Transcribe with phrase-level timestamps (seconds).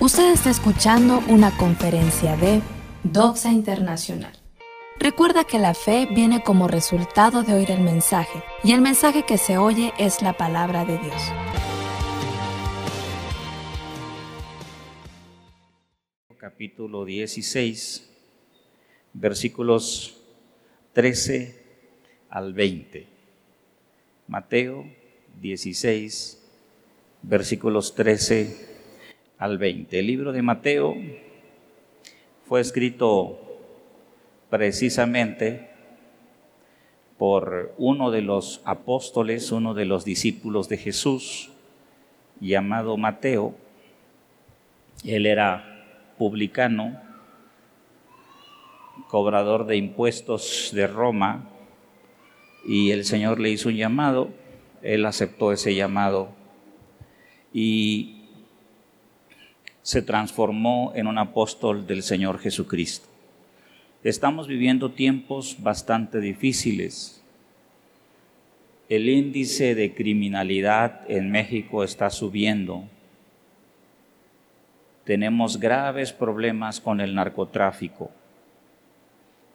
[0.00, 2.62] Usted está escuchando una conferencia de
[3.04, 4.32] Doxa Internacional.
[4.98, 9.36] Recuerda que la fe viene como resultado de oír el mensaje, y el mensaje que
[9.36, 11.22] se oye es la palabra de Dios.
[16.38, 18.10] Capítulo 16,
[19.12, 20.16] versículos
[20.94, 21.62] 13
[22.30, 23.06] al 20.
[24.28, 24.86] Mateo
[25.42, 26.42] 16,
[27.20, 28.69] versículos 13 al 20.
[29.42, 30.94] El libro de Mateo
[32.46, 33.40] fue escrito
[34.50, 35.70] precisamente
[37.16, 41.50] por uno de los apóstoles, uno de los discípulos de Jesús,
[42.38, 43.54] llamado Mateo.
[45.06, 45.86] Él era
[46.18, 47.00] publicano,
[49.08, 51.48] cobrador de impuestos de Roma,
[52.66, 54.28] y el Señor le hizo un llamado,
[54.82, 56.28] él aceptó ese llamado.
[57.54, 58.19] Y
[59.82, 63.08] se transformó en un apóstol del Señor Jesucristo.
[64.02, 67.22] Estamos viviendo tiempos bastante difíciles.
[68.88, 72.84] El índice de criminalidad en México está subiendo.
[75.04, 78.10] Tenemos graves problemas con el narcotráfico.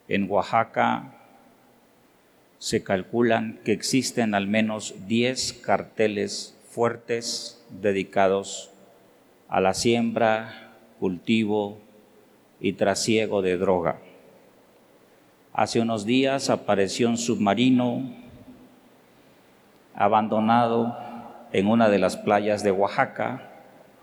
[0.08, 1.12] En Oaxaca
[2.58, 8.70] se calculan que existen al menos 10 carteles fuertes dedicados
[9.48, 11.78] a la siembra, cultivo
[12.60, 13.98] y trasiego de droga.
[15.52, 18.02] Hace unos días apareció un submarino
[19.94, 20.96] abandonado
[21.52, 23.50] en una de las playas de Oaxaca,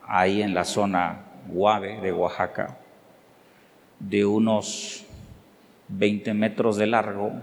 [0.08, 2.77] ahí en la zona Guave de Oaxaca,
[3.99, 5.05] de unos
[5.89, 7.33] 20 metros de largo,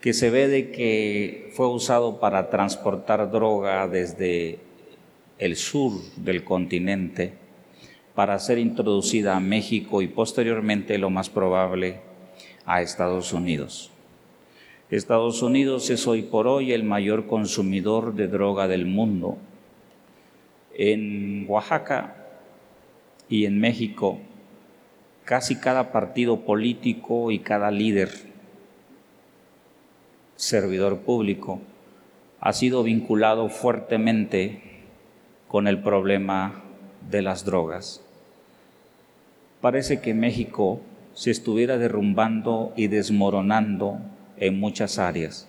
[0.00, 4.58] que se ve de que fue usado para transportar droga desde
[5.38, 7.34] el sur del continente
[8.14, 12.00] para ser introducida a México y posteriormente lo más probable
[12.64, 13.90] a Estados Unidos.
[14.90, 19.38] Estados Unidos es hoy por hoy el mayor consumidor de droga del mundo.
[20.76, 22.16] En Oaxaca
[23.28, 24.20] y en México,
[25.24, 28.10] casi cada partido político y cada líder,
[30.36, 31.60] servidor público,
[32.40, 34.73] ha sido vinculado fuertemente
[35.54, 36.64] con el problema
[37.12, 38.04] de las drogas.
[39.60, 40.80] Parece que México
[41.12, 44.00] se estuviera derrumbando y desmoronando
[44.36, 45.48] en muchas áreas.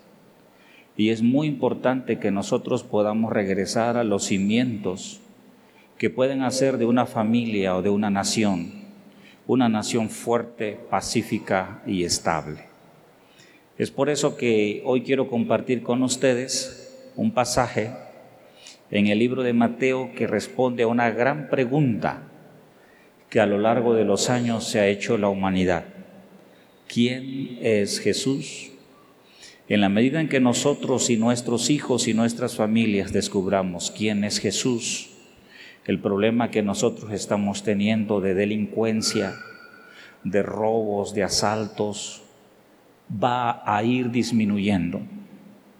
[0.95, 5.21] Y es muy importante que nosotros podamos regresar a los cimientos
[5.97, 8.73] que pueden hacer de una familia o de una nación
[9.47, 12.65] una nación fuerte, pacífica y estable.
[13.79, 18.04] Es por eso que hoy quiero compartir con ustedes un pasaje
[18.97, 22.23] en el libro de Mateo que responde a una gran pregunta
[23.29, 25.83] que a lo largo de los años se ha hecho la humanidad.
[26.87, 28.71] ¿Quién es Jesús?
[29.67, 34.39] En la medida en que nosotros y nuestros hijos y nuestras familias descubramos quién es
[34.39, 35.09] Jesús,
[35.85, 39.33] el problema que nosotros estamos teniendo de delincuencia,
[40.23, 42.23] de robos, de asaltos,
[43.11, 45.01] va a ir disminuyendo.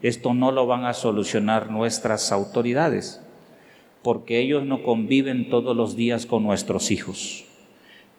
[0.05, 3.23] Esto no lo van a solucionar nuestras autoridades,
[4.03, 7.45] porque ellos no conviven todos los días con nuestros hijos.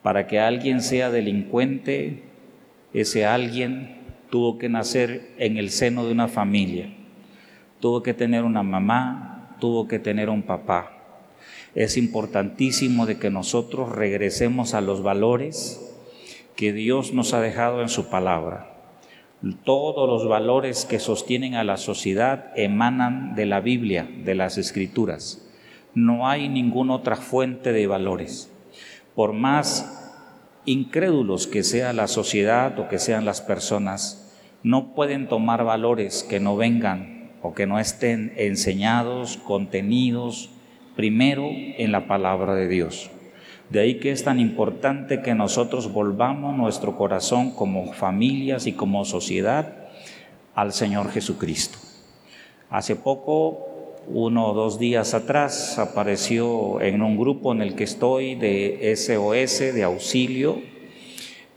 [0.03, 2.25] Para que alguien sea delincuente,
[2.93, 3.99] ese alguien
[4.31, 6.93] tuvo que nacer en el seno de una familia,
[7.79, 10.91] tuvo que tener una mamá, tuvo que tener un papá.
[11.77, 15.81] Es importantísimo de que nosotros regresemos a los valores
[16.57, 18.75] que Dios nos ha dejado en su palabra.
[19.65, 25.47] Todos los valores que sostienen a la sociedad emanan de la Biblia, de las Escrituras.
[25.95, 28.51] No hay ninguna otra fuente de valores.
[29.15, 30.23] Por más
[30.65, 36.41] incrédulos que sea la sociedad o que sean las personas, no pueden tomar valores que
[36.41, 40.51] no vengan o que no estén enseñados, contenidos
[40.97, 43.11] primero en la palabra de Dios.
[43.71, 49.05] De ahí que es tan importante que nosotros volvamos nuestro corazón como familias y como
[49.05, 49.89] sociedad
[50.55, 51.79] al Señor Jesucristo.
[52.71, 53.67] Hace poco,
[54.07, 59.75] uno o dos días atrás, apareció en un grupo en el que estoy de SOS,
[59.75, 60.61] de auxilio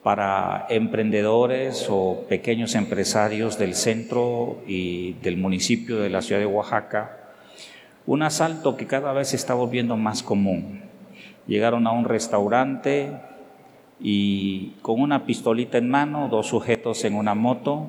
[0.02, 7.34] para emprendedores o pequeños empresarios del centro y del municipio de la ciudad de Oaxaca,
[8.08, 10.89] un asalto que cada vez se está volviendo más común
[11.50, 13.12] Llegaron a un restaurante
[14.00, 17.88] y con una pistolita en mano, dos sujetos en una moto,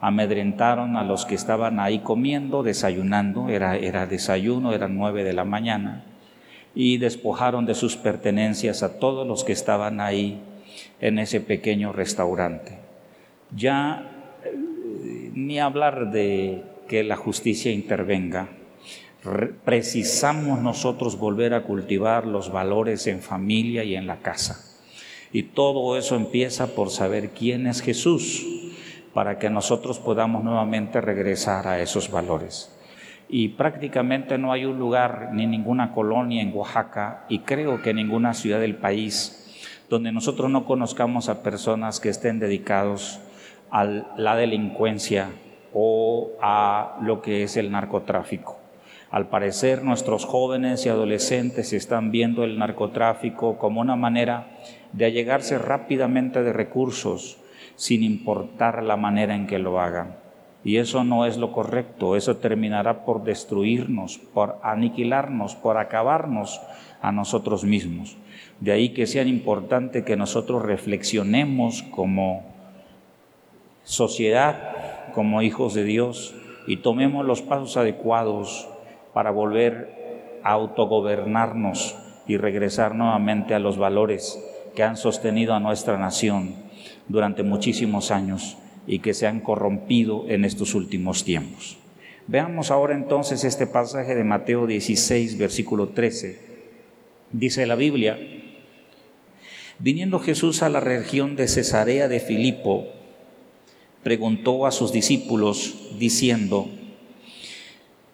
[0.00, 5.44] amedrentaron a los que estaban ahí comiendo, desayunando, era, era desayuno, eran nueve de la
[5.44, 6.04] mañana.
[6.72, 10.40] y despojaron de sus pertenencias a todos los que estaban ahí
[11.00, 12.78] en ese pequeño restaurante.
[13.56, 14.08] Ya
[14.44, 18.50] eh, ni hablar de que la justicia intervenga.
[19.64, 24.64] Precisamos nosotros volver a cultivar los valores en familia y en la casa.
[25.32, 28.46] Y todo eso empieza por saber quién es Jesús,
[29.14, 32.76] para que nosotros podamos nuevamente regresar a esos valores
[33.32, 38.34] y prácticamente no hay un lugar ni ninguna colonia en Oaxaca y creo que ninguna
[38.34, 39.36] ciudad del país
[39.88, 43.20] donde nosotros no conozcamos a personas que estén dedicados
[43.70, 45.30] a la delincuencia
[45.72, 48.59] o a lo que es el narcotráfico.
[49.10, 54.46] Al parecer nuestros jóvenes y adolescentes están viendo el narcotráfico como una manera
[54.92, 57.38] de allegarse rápidamente de recursos
[57.74, 60.16] sin importar la manera en que lo hagan.
[60.62, 66.60] Y eso no es lo correcto, eso terminará por destruirnos, por aniquilarnos, por acabarnos
[67.02, 68.16] a nosotros mismos.
[68.60, 72.44] De ahí que sea importante que nosotros reflexionemos como
[73.82, 76.34] sociedad, como hijos de Dios,
[76.66, 78.68] y tomemos los pasos adecuados
[79.12, 81.96] para volver a autogobernarnos
[82.26, 84.38] y regresar nuevamente a los valores
[84.74, 86.54] que han sostenido a nuestra nación
[87.08, 91.76] durante muchísimos años y que se han corrompido en estos últimos tiempos.
[92.26, 96.40] Veamos ahora entonces este pasaje de Mateo 16, versículo 13.
[97.32, 98.18] Dice la Biblia,
[99.78, 102.86] viniendo Jesús a la región de Cesarea de Filipo,
[104.04, 106.68] preguntó a sus discípulos diciendo,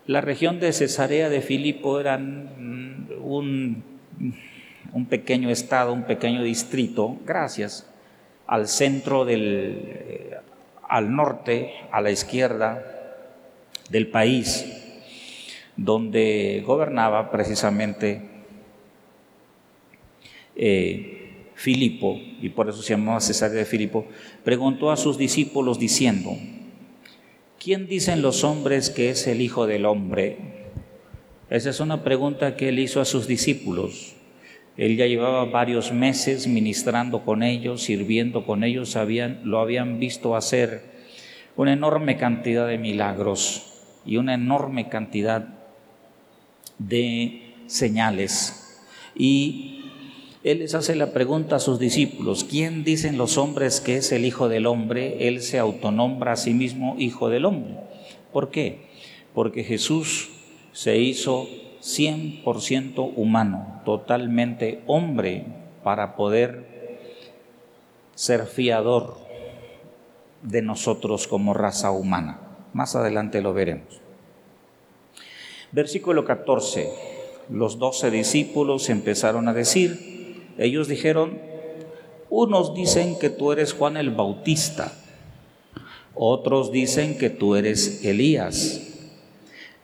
[0.06, 3.82] la región de Cesarea de Filipo era un,
[4.92, 7.90] un pequeño estado, un pequeño distrito, gracias
[8.46, 10.36] al centro del
[10.88, 12.84] al norte, a la izquierda
[13.90, 14.64] del país,
[15.76, 18.22] donde gobernaba precisamente
[20.54, 21.12] eh,
[21.54, 24.06] Filipo, y por eso se llamaba Cesarea de Filipo,
[24.44, 26.36] preguntó a sus discípulos diciendo,
[27.62, 30.38] ¿quién dicen los hombres que es el Hijo del Hombre?
[31.50, 34.14] Esa es una pregunta que él hizo a sus discípulos.
[34.76, 38.96] Él ya llevaba varios meses ministrando con ellos, sirviendo con ellos,
[39.44, 40.82] lo habían visto hacer
[41.56, 43.72] una enorme cantidad de milagros
[44.04, 45.48] y una enorme cantidad
[46.78, 48.84] de señales.
[49.14, 49.75] Y
[50.46, 54.24] él les hace la pregunta a sus discípulos, ¿quién dicen los hombres que es el
[54.24, 55.26] Hijo del Hombre?
[55.26, 57.74] Él se autonombra a sí mismo Hijo del Hombre.
[58.32, 58.86] ¿Por qué?
[59.34, 60.30] Porque Jesús
[60.70, 61.48] se hizo
[61.82, 65.46] 100% humano, totalmente hombre,
[65.82, 66.64] para poder
[68.14, 69.18] ser fiador
[70.42, 72.38] de nosotros como raza humana.
[72.72, 74.00] Más adelante lo veremos.
[75.72, 76.88] Versículo 14.
[77.50, 80.15] Los doce discípulos empezaron a decir,
[80.58, 81.38] ellos dijeron,
[82.30, 84.92] unos dicen que tú eres Juan el Bautista,
[86.14, 88.82] otros dicen que tú eres Elías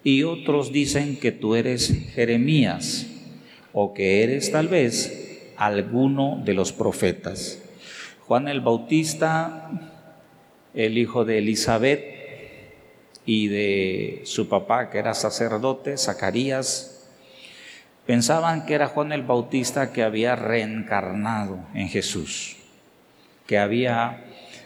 [0.02, 3.06] y otros dicen que tú eres Jeremías
[3.72, 7.62] o que eres tal vez alguno de los profetas.
[8.26, 9.70] Juan el Bautista,
[10.74, 12.02] el hijo de Elizabeth
[13.24, 16.91] y de su papá que era sacerdote, Zacarías,
[18.06, 22.56] pensaban que era Juan el Bautista que había reencarnado en Jesús,
[23.46, 24.24] que había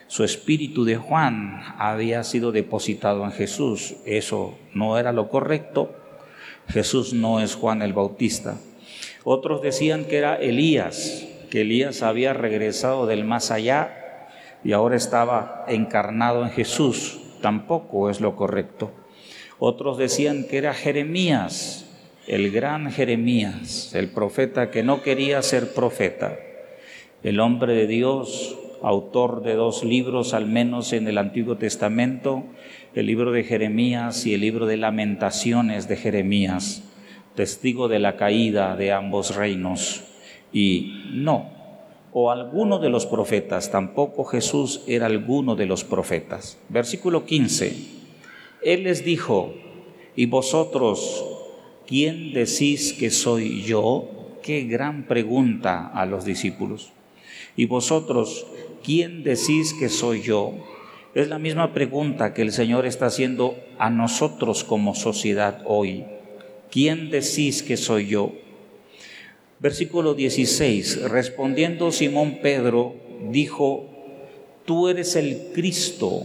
[0.09, 3.97] su espíritu de Juan había sido depositado en Jesús.
[4.07, 5.95] Eso no era lo correcto.
[6.69, 8.57] Jesús no es Juan el Bautista.
[9.25, 14.29] Otros decían que era Elías, que Elías había regresado del más allá
[14.63, 17.19] y ahora estaba encarnado en Jesús.
[17.43, 18.93] Tampoco es lo correcto.
[19.59, 21.86] Otros decían que era Jeremías,
[22.27, 26.39] el gran Jeremías, el profeta que no quería ser profeta,
[27.23, 32.45] el hombre de Dios autor de dos libros al menos en el Antiguo Testamento,
[32.95, 36.83] el libro de Jeremías y el libro de lamentaciones de Jeremías,
[37.35, 40.05] testigo de la caída de ambos reinos.
[40.53, 41.51] Y no,
[42.13, 46.59] o alguno de los profetas, tampoco Jesús era alguno de los profetas.
[46.69, 47.77] Versículo 15,
[48.63, 49.55] Él les dijo,
[50.15, 51.36] ¿y vosotros
[51.87, 54.39] quién decís que soy yo?
[54.43, 56.93] Qué gran pregunta a los discípulos.
[57.57, 58.47] ¿Y vosotros
[58.87, 60.55] ¿quién decís que soy yo?
[61.15, 66.05] Es la misma pregunta que el Señor está haciendo a nosotros como sociedad hoy.
[66.71, 68.33] ¿Quién decís que soy yo?
[69.59, 71.11] Versículo 16.
[71.11, 72.95] Respondiendo Simón Pedro,
[73.31, 73.87] dijo,
[74.67, 76.25] tú eres el Cristo,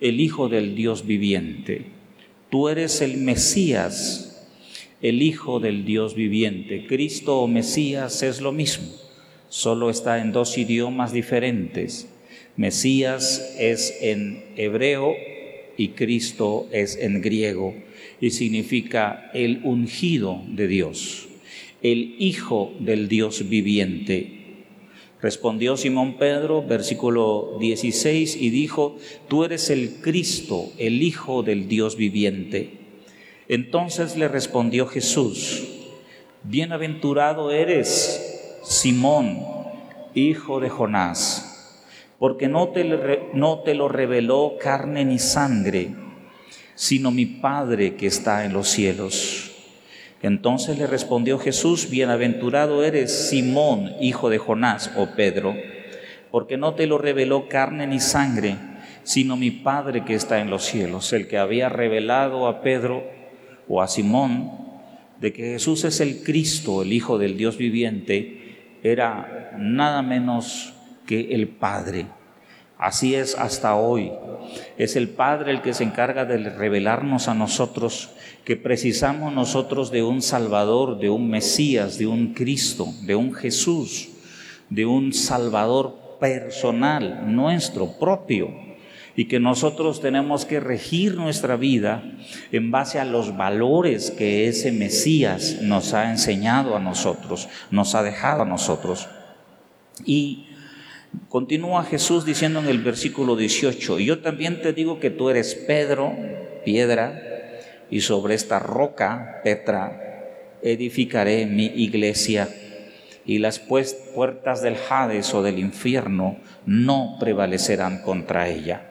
[0.00, 1.86] el Hijo del Dios viviente.
[2.50, 4.27] Tú eres el Mesías,
[5.00, 6.86] el Hijo del Dios viviente.
[6.86, 8.88] Cristo o Mesías es lo mismo,
[9.48, 12.08] solo está en dos idiomas diferentes.
[12.56, 15.14] Mesías es en hebreo
[15.76, 17.74] y Cristo es en griego
[18.20, 21.28] y significa el ungido de Dios,
[21.82, 24.34] el Hijo del Dios viviente.
[25.20, 31.96] Respondió Simón Pedro, versículo 16, y dijo, Tú eres el Cristo, el Hijo del Dios
[31.96, 32.87] viviente.
[33.48, 35.66] Entonces le respondió Jesús,
[36.42, 39.42] Bienaventurado eres, Simón,
[40.14, 41.82] hijo de Jonás,
[42.18, 42.84] porque no te,
[43.32, 45.94] no te lo reveló carne ni sangre,
[46.74, 49.52] sino mi Padre que está en los cielos.
[50.20, 55.56] Entonces le respondió Jesús, Bienaventurado eres, Simón, hijo de Jonás, o Pedro,
[56.30, 58.56] porque no te lo reveló carne ni sangre,
[59.04, 63.16] sino mi Padre que está en los cielos, el que había revelado a Pedro
[63.68, 64.50] o a Simón
[65.20, 70.72] de que Jesús es el Cristo, el Hijo del Dios viviente, era nada menos
[71.06, 72.06] que el Padre.
[72.78, 74.12] Así es hasta hoy.
[74.76, 78.10] Es el Padre el que se encarga de revelarnos a nosotros
[78.44, 84.08] que precisamos nosotros de un Salvador, de un Mesías, de un Cristo, de un Jesús,
[84.70, 88.67] de un Salvador personal, nuestro propio
[89.18, 92.04] y que nosotros tenemos que regir nuestra vida
[92.52, 98.04] en base a los valores que ese Mesías nos ha enseñado a nosotros, nos ha
[98.04, 99.08] dejado a nosotros.
[100.04, 100.46] Y
[101.28, 106.14] continúa Jesús diciendo en el versículo 18, yo también te digo que tú eres Pedro,
[106.64, 107.20] piedra,
[107.90, 112.48] y sobre esta roca, Petra, edificaré mi iglesia
[113.26, 118.87] y las pues, puertas del Hades o del infierno no prevalecerán contra ella.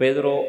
[0.00, 0.46] Pedro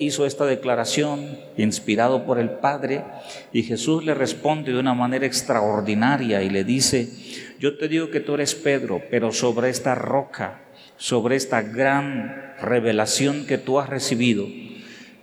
[0.00, 3.04] hizo esta declaración inspirado por el Padre
[3.52, 7.08] y Jesús le responde de una manera extraordinaria y le dice,
[7.60, 10.62] yo te digo que tú eres Pedro, pero sobre esta roca,
[10.96, 14.48] sobre esta gran revelación que tú has recibido,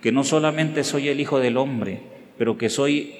[0.00, 2.00] que no solamente soy el Hijo del Hombre,
[2.38, 3.16] pero que soy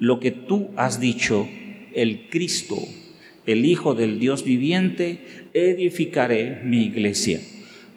[0.00, 1.46] lo que tú has dicho,
[1.94, 2.76] el Cristo,
[3.46, 5.20] el Hijo del Dios viviente,
[5.54, 7.38] edificaré mi iglesia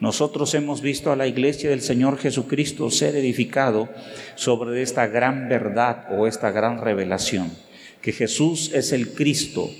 [0.00, 3.90] nosotros hemos visto a la iglesia del Señor Jesucristo ser edificado
[4.34, 7.52] sobre esta gran verdad o esta gran revelación,
[8.00, 9.70] que Jesús es el Cristo,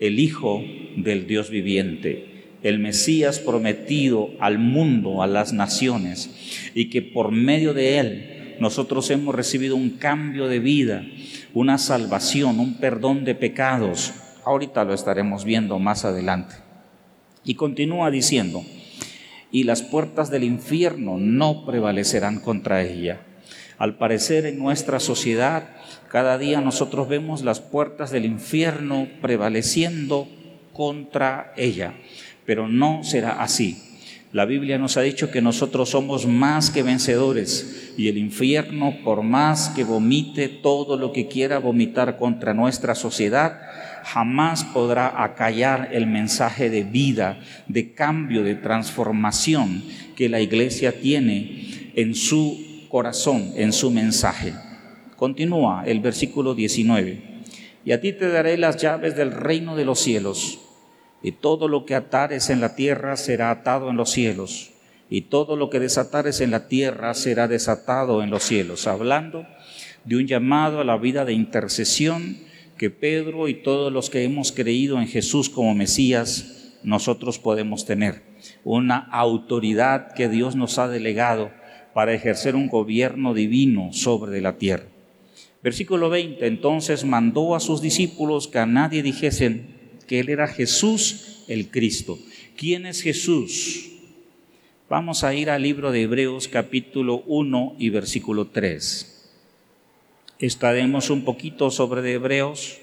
[0.00, 0.62] el Hijo
[0.96, 7.72] del Dios viviente, el Mesías prometido al mundo, a las naciones, y que por medio
[7.72, 11.06] de Él nosotros hemos recibido un cambio de vida,
[11.54, 14.12] una salvación, un perdón de pecados.
[14.44, 16.56] Ahorita lo estaremos viendo más adelante.
[17.44, 18.64] Y continúa diciendo,
[19.50, 23.20] y las puertas del infierno no prevalecerán contra ella.
[23.78, 25.68] Al parecer en nuestra sociedad,
[26.08, 30.28] cada día nosotros vemos las puertas del infierno prevaleciendo
[30.72, 31.94] contra ella,
[32.44, 33.82] pero no será así.
[34.32, 39.22] La Biblia nos ha dicho que nosotros somos más que vencedores y el infierno, por
[39.22, 43.58] más que vomite todo lo que quiera vomitar contra nuestra sociedad,
[44.12, 49.82] jamás podrá acallar el mensaje de vida, de cambio, de transformación
[50.16, 54.54] que la iglesia tiene en su corazón, en su mensaje.
[55.16, 57.22] Continúa el versículo 19.
[57.84, 60.58] Y a ti te daré las llaves del reino de los cielos,
[61.22, 64.70] y todo lo que atares en la tierra será atado en los cielos,
[65.10, 69.46] y todo lo que desatares en la tierra será desatado en los cielos, hablando
[70.04, 72.47] de un llamado a la vida de intercesión
[72.78, 78.22] que Pedro y todos los que hemos creído en Jesús como Mesías, nosotros podemos tener.
[78.64, 81.50] Una autoridad que Dios nos ha delegado
[81.92, 84.86] para ejercer un gobierno divino sobre la tierra.
[85.62, 89.66] Versículo 20, entonces mandó a sus discípulos que a nadie dijesen
[90.06, 92.18] que Él era Jesús el Cristo.
[92.56, 93.90] ¿Quién es Jesús?
[94.88, 99.17] Vamos a ir al libro de Hebreos capítulo 1 y versículo 3
[100.46, 102.78] estaremos un poquito sobre de Hebreos.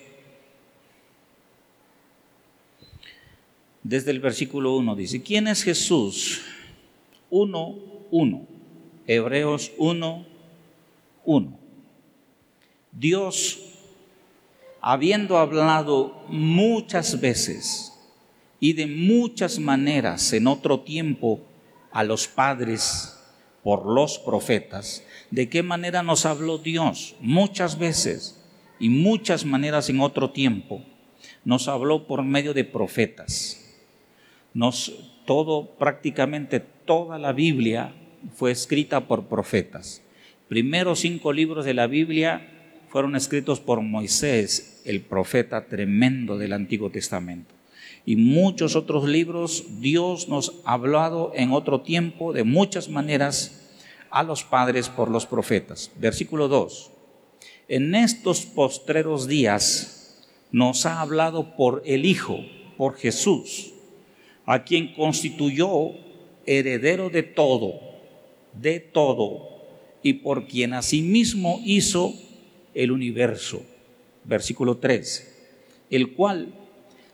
[3.83, 6.41] Desde el versículo 1 dice, ¿quién es Jesús?
[7.29, 7.75] 1,
[8.11, 8.47] 1.
[9.07, 10.25] Hebreos 1,
[11.23, 11.59] 1.
[12.91, 13.59] Dios,
[14.81, 17.93] habiendo hablado muchas veces
[18.59, 21.41] y de muchas maneras en otro tiempo
[21.91, 23.14] a los padres
[23.65, 27.15] por los profetas, ¿De qué manera nos habló Dios?
[27.19, 28.39] Muchas veces
[28.79, 30.83] y muchas maneras en otro tiempo.
[31.43, 33.75] Nos habló por medio de profetas.
[34.53, 34.93] Nos,
[35.25, 37.95] todo, prácticamente toda la Biblia
[38.35, 40.03] fue escrita por profetas.
[40.47, 42.47] Primero cinco libros de la Biblia
[42.89, 47.54] fueron escritos por Moisés, el profeta tremendo del Antiguo Testamento.
[48.05, 53.61] Y muchos otros libros Dios nos ha hablado en otro tiempo de muchas maneras
[54.11, 55.91] a los padres por los profetas.
[55.99, 56.91] Versículo 2.
[57.67, 62.39] En estos postreros días nos ha hablado por el Hijo,
[62.77, 63.73] por Jesús,
[64.45, 65.91] a quien constituyó
[66.45, 67.73] heredero de todo,
[68.53, 69.49] de todo,
[70.03, 72.13] y por quien asimismo hizo
[72.75, 73.63] el universo.
[74.23, 75.31] Versículo 3.
[75.89, 76.53] El cual,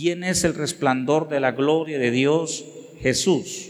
[0.00, 2.64] ¿quién es el resplandor de la gloria de Dios?
[3.02, 3.68] Jesús.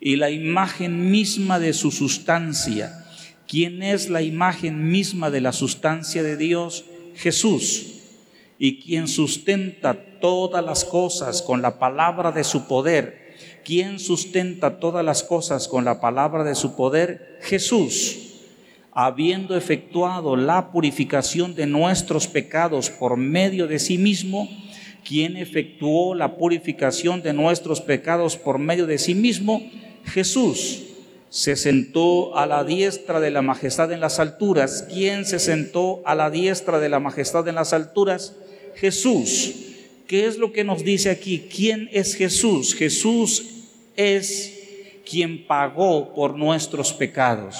[0.00, 3.00] Y la imagen misma de su sustancia,
[3.48, 6.84] ¿Quién es la imagen misma de la sustancia de Dios?
[7.16, 7.94] Jesús.
[8.60, 13.34] Y quien sustenta todas las cosas con la palabra de su poder.
[13.64, 17.40] ¿Quién sustenta todas las cosas con la palabra de su poder?
[17.42, 18.36] Jesús.
[18.92, 24.48] Habiendo efectuado la purificación de nuestros pecados por medio de sí mismo,
[25.04, 29.62] quien efectuó la purificación de nuestros pecados por medio de sí mismo,
[30.04, 30.84] Jesús
[31.30, 34.86] se sentó a la diestra de la majestad en las alturas.
[34.92, 38.34] ¿Quién se sentó a la diestra de la majestad en las alturas?
[38.74, 39.54] Jesús.
[40.08, 41.46] ¿Qué es lo que nos dice aquí?
[41.54, 42.74] ¿Quién es Jesús?
[42.74, 43.46] Jesús
[43.96, 44.60] es
[45.08, 47.56] quien pagó por nuestros pecados.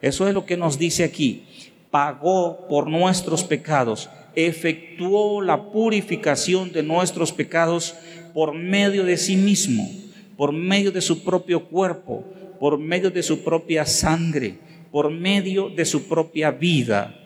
[0.00, 1.44] Eso es lo que nos dice aquí.
[1.90, 7.94] Pagó por nuestros pecados, efectuó la purificación de nuestros pecados
[8.34, 9.88] por medio de sí mismo,
[10.36, 12.24] por medio de su propio cuerpo,
[12.58, 14.58] por medio de su propia sangre,
[14.90, 17.18] por medio de su propia vida,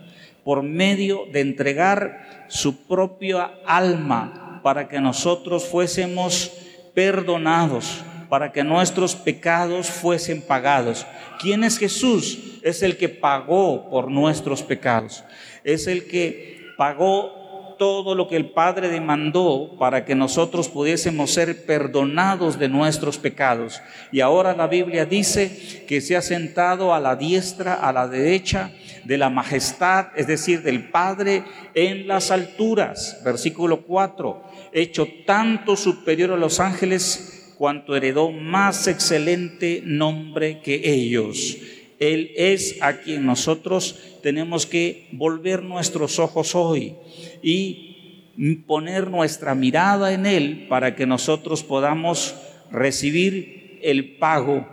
[0.44, 6.52] por medio de entregar su propia alma para que nosotros fuésemos
[6.94, 11.06] perdonados, para que nuestros pecados fuesen pagados.
[11.40, 12.58] ¿Quién es Jesús?
[12.62, 15.22] Es el que pagó por nuestros pecados.
[15.62, 17.46] Es el que pagó
[17.78, 23.80] todo lo que el Padre demandó para que nosotros pudiésemos ser perdonados de nuestros pecados.
[24.12, 28.72] Y ahora la Biblia dice que se ha sentado a la diestra, a la derecha
[29.04, 33.20] de la majestad, es decir, del Padre en las alturas.
[33.24, 41.56] Versículo 4, hecho tanto superior a los ángeles cuanto heredó más excelente nombre que ellos.
[41.98, 46.94] Él es a quien nosotros tenemos que volver nuestros ojos hoy
[47.42, 52.34] y poner nuestra mirada en Él para que nosotros podamos
[52.70, 54.66] recibir el pago,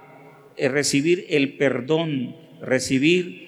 [0.57, 3.43] eh, recibir el perdón, recibir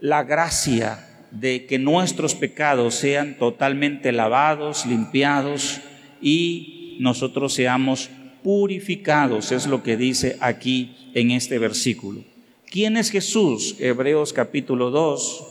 [0.00, 5.80] la gracia de que nuestros pecados sean totalmente lavados, limpiados
[6.22, 8.10] y nosotros seamos
[8.42, 12.24] purificados, es lo que dice aquí en este versículo.
[12.70, 13.76] ¿Quién es Jesús?
[13.78, 15.46] Hebreos capítulo 2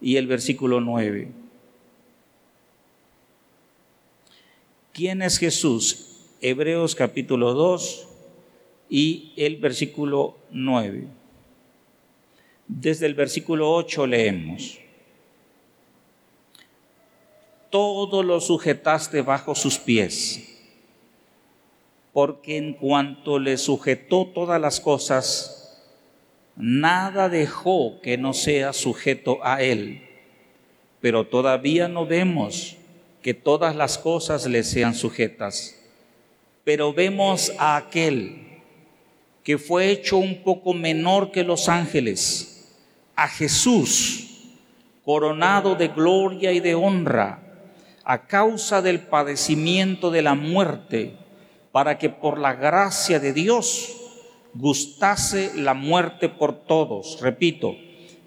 [0.00, 1.32] y el versículo 9.
[4.92, 6.28] ¿Quién es Jesús?
[6.40, 8.06] Hebreos capítulo 2
[8.88, 11.08] y el versículo 9.
[12.68, 14.78] Desde el versículo 8 leemos.
[17.68, 20.56] Todo lo sujetaste bajo sus pies,
[22.12, 25.57] porque en cuanto le sujetó todas las cosas,
[26.58, 30.02] nada dejó que no sea sujeto a Él,
[31.00, 32.76] pero todavía no vemos
[33.22, 35.76] que todas las cosas le sean sujetas.
[36.64, 38.46] Pero vemos a aquel
[39.44, 42.74] que fue hecho un poco menor que los ángeles,
[43.14, 44.28] a Jesús,
[45.04, 47.40] coronado de gloria y de honra,
[48.04, 51.14] a causa del padecimiento de la muerte,
[51.72, 53.97] para que por la gracia de Dios
[54.54, 57.76] gustase la muerte por todos, repito,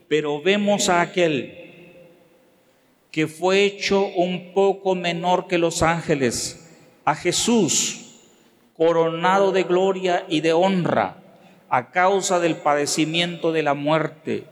[0.08, 1.58] pero vemos a aquel
[3.12, 6.70] que fue hecho un poco menor que los ángeles,
[7.04, 8.20] a Jesús,
[8.78, 11.18] coronado de gloria y de honra
[11.70, 14.44] a causa del padecimiento de la muerte,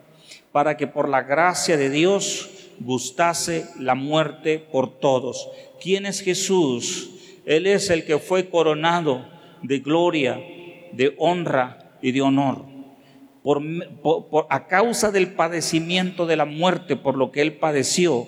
[0.54, 5.50] para que por la gracia de Dios gustase la muerte por todos.
[5.82, 7.12] ¿Quién es Jesús?
[7.46, 9.28] Él es el que fue coronado
[9.62, 10.42] de gloria
[10.92, 12.66] de honra y de honor.
[13.44, 13.64] Por,
[14.50, 18.28] a causa del padecimiento de la muerte, por lo que él padeció,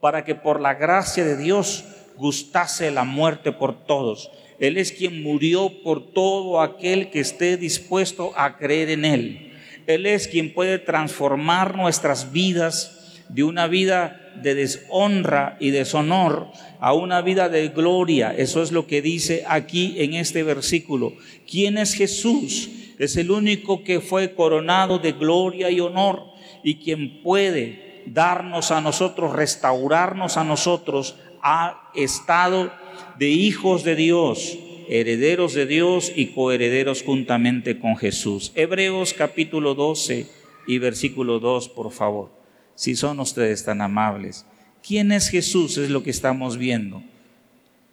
[0.00, 1.84] para que por la gracia de Dios
[2.16, 4.30] gustase la muerte por todos.
[4.58, 9.52] Él es quien murió por todo aquel que esté dispuesto a creer en Él.
[9.86, 16.48] Él es quien puede transformar nuestras vidas de una vida de deshonra y deshonor
[16.80, 18.34] a una vida de gloria.
[18.36, 21.14] Eso es lo que dice aquí en este versículo.
[21.50, 22.70] ¿Quién es Jesús?
[22.98, 26.24] Es el único que fue coronado de gloria y honor
[26.62, 32.72] y quien puede darnos a nosotros, restaurarnos a nosotros a estado
[33.18, 38.52] de hijos de Dios, herederos de Dios y coherederos juntamente con Jesús.
[38.54, 40.26] Hebreos capítulo 12
[40.66, 42.30] y versículo 2, por favor,
[42.78, 44.46] si son ustedes tan amables.
[44.86, 45.76] ¿Quién es Jesús?
[45.78, 47.02] Es lo que estamos viendo.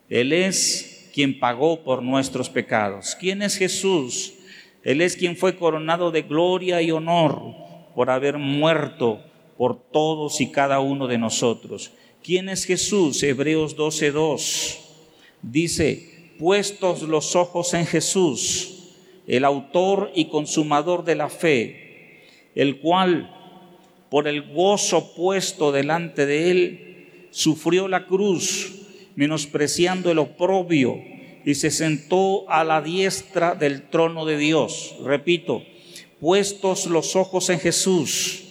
[0.10, 3.18] Él es quien pagó por nuestros pecados.
[3.20, 4.36] ¿Quién es Jesús?
[4.84, 7.56] Él es quien fue coronado de gloria y honor
[7.96, 9.24] por haber muerto
[9.58, 11.92] por todos y cada uno de nosotros.
[12.24, 13.24] ¿Quién es Jesús?
[13.24, 14.78] Hebreos 12:2
[15.42, 18.94] dice, puestos los ojos en Jesús,
[19.26, 22.22] el autor y consumador de la fe,
[22.54, 23.32] el cual
[24.10, 28.74] por el gozo puesto delante de él, sufrió la cruz,
[29.16, 30.98] menospreciando el oprobio,
[31.46, 34.96] y se sentó a la diestra del trono de Dios.
[35.04, 35.64] Repito,
[36.20, 38.44] puestos los ojos en Jesús,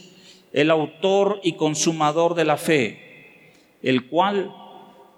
[0.53, 3.43] el autor y consumador de la fe,
[3.83, 4.55] el cual,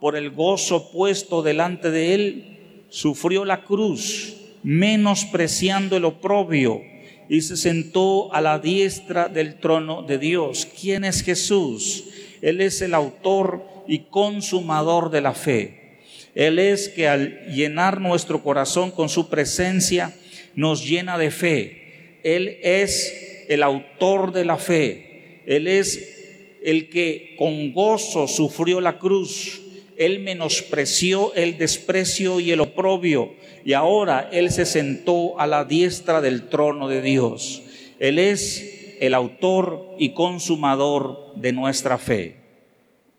[0.01, 6.81] por el gozo puesto delante de él, sufrió la cruz, menospreciando el oprobio,
[7.29, 10.67] y se sentó a la diestra del trono de Dios.
[10.81, 12.05] ¿Quién es Jesús?
[12.43, 15.99] Él es el autor y consumador de la fe.
[16.35, 20.15] Él es que al llenar nuestro corazón con su presencia,
[20.55, 22.19] nos llena de fe.
[22.23, 25.43] Él es el autor de la fe.
[25.47, 29.63] Él es el que con gozo sufrió la cruz.
[29.97, 36.21] Él menospreció el desprecio y el oprobio y ahora Él se sentó a la diestra
[36.21, 37.63] del trono de Dios.
[37.99, 42.37] Él es el autor y consumador de nuestra fe.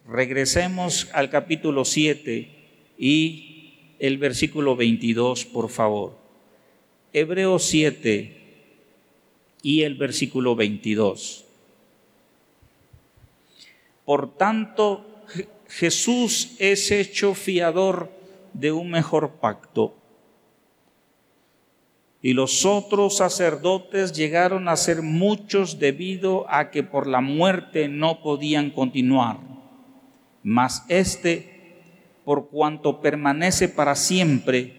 [0.08, 2.50] Regresemos al capítulo 7
[2.98, 6.18] y el versículo 22, por favor.
[7.14, 8.38] Hebreos 7
[9.64, 11.46] y el versículo 22.
[14.06, 15.07] Por tanto,
[15.70, 18.12] Jesús es hecho fiador
[18.54, 19.98] de un mejor pacto
[22.22, 28.22] y los otros sacerdotes llegaron a ser muchos debido a que por la muerte no
[28.22, 29.38] podían continuar.
[30.44, 31.84] Mas este,
[32.26, 34.74] por cuanto permanece para siempre,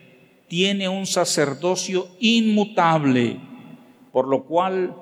[0.48, 3.38] tiene un sacerdocio inmutable,
[4.12, 4.94] por lo cual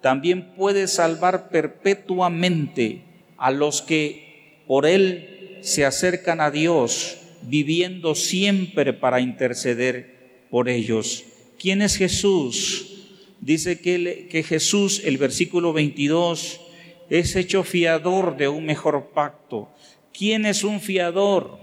[0.00, 3.04] también puede salvar perpetuamente
[3.36, 4.29] a los que
[4.70, 11.24] por él se acercan a Dios, viviendo siempre para interceder por ellos.
[11.58, 13.08] ¿Quién es Jesús?
[13.40, 16.60] Dice que, Jesús, el versículo 22,
[17.08, 19.70] es hecho fiador de un mejor pacto.
[20.16, 21.58] ¿Quién es un fiador?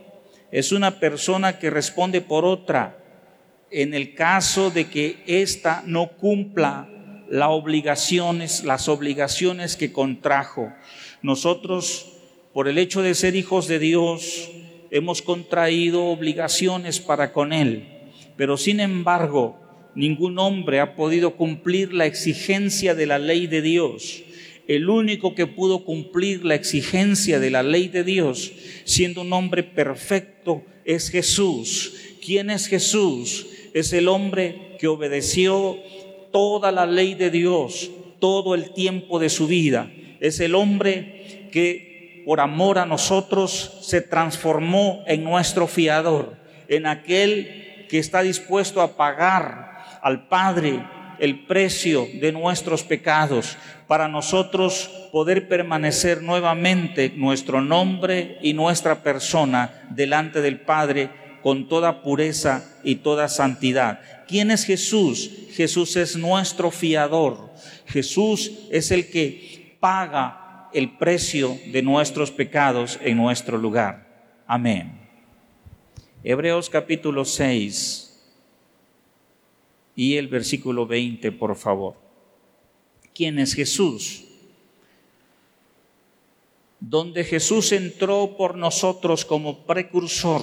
[0.51, 3.01] Es una persona que responde por otra
[3.71, 6.89] en el caso de que ésta no cumpla
[7.31, 10.73] obligaciones, las obligaciones que contrajo.
[11.21, 12.16] Nosotros,
[12.57, 14.49] por el hecho de ser hijos de Dios,
[14.89, 17.83] hemos contraído obligaciones para con Él,
[18.35, 19.59] pero sin embargo,
[19.93, 24.23] ningún hombre ha podido cumplir la exigencia de la ley de Dios.
[24.67, 28.51] El único que pudo cumplir la exigencia de la ley de Dios,
[28.85, 31.93] siendo un hombre perfecto, es Jesús.
[32.25, 33.45] ¿Quién es Jesús?
[33.75, 35.77] Es el hombre que obedeció
[36.31, 39.91] toda la ley de Dios todo el tiempo de su vida.
[40.19, 41.96] Es el hombre que
[42.27, 46.35] por amor a nosotros se transformó en nuestro fiador,
[46.67, 50.85] en aquel que está dispuesto a pagar al Padre
[51.19, 59.87] el precio de nuestros pecados para nosotros poder permanecer nuevamente nuestro nombre y nuestra persona
[59.91, 61.09] delante del Padre
[61.41, 64.01] con toda pureza y toda santidad.
[64.27, 65.31] ¿Quién es Jesús?
[65.53, 67.53] Jesús es nuestro fiador.
[67.85, 74.43] Jesús es el que paga el precio de nuestros pecados en nuestro lugar.
[74.45, 74.99] Amén.
[76.23, 78.07] Hebreos capítulo 6
[79.95, 81.95] y el versículo 20, por favor.
[83.13, 84.25] ¿Quién es Jesús?
[86.79, 90.41] Donde Jesús entró por nosotros como precursor,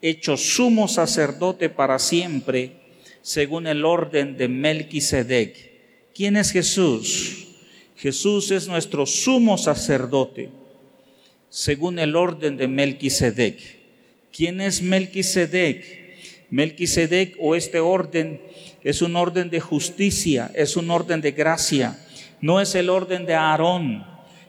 [0.00, 2.76] hecho sumo sacerdote para siempre,
[3.20, 6.12] según el orden de Melquisedec.
[6.14, 7.49] ¿Quién es Jesús?
[8.00, 10.48] Jesús es nuestro sumo sacerdote.
[11.52, 13.58] según el orden de Melquisedec.
[14.32, 15.84] ¿Quién es Melquisedec?
[16.48, 18.40] Melquisedec o este orden
[18.84, 21.98] es un orden de justicia, es un orden de gracia,
[22.40, 24.06] no es el orden de Aarón,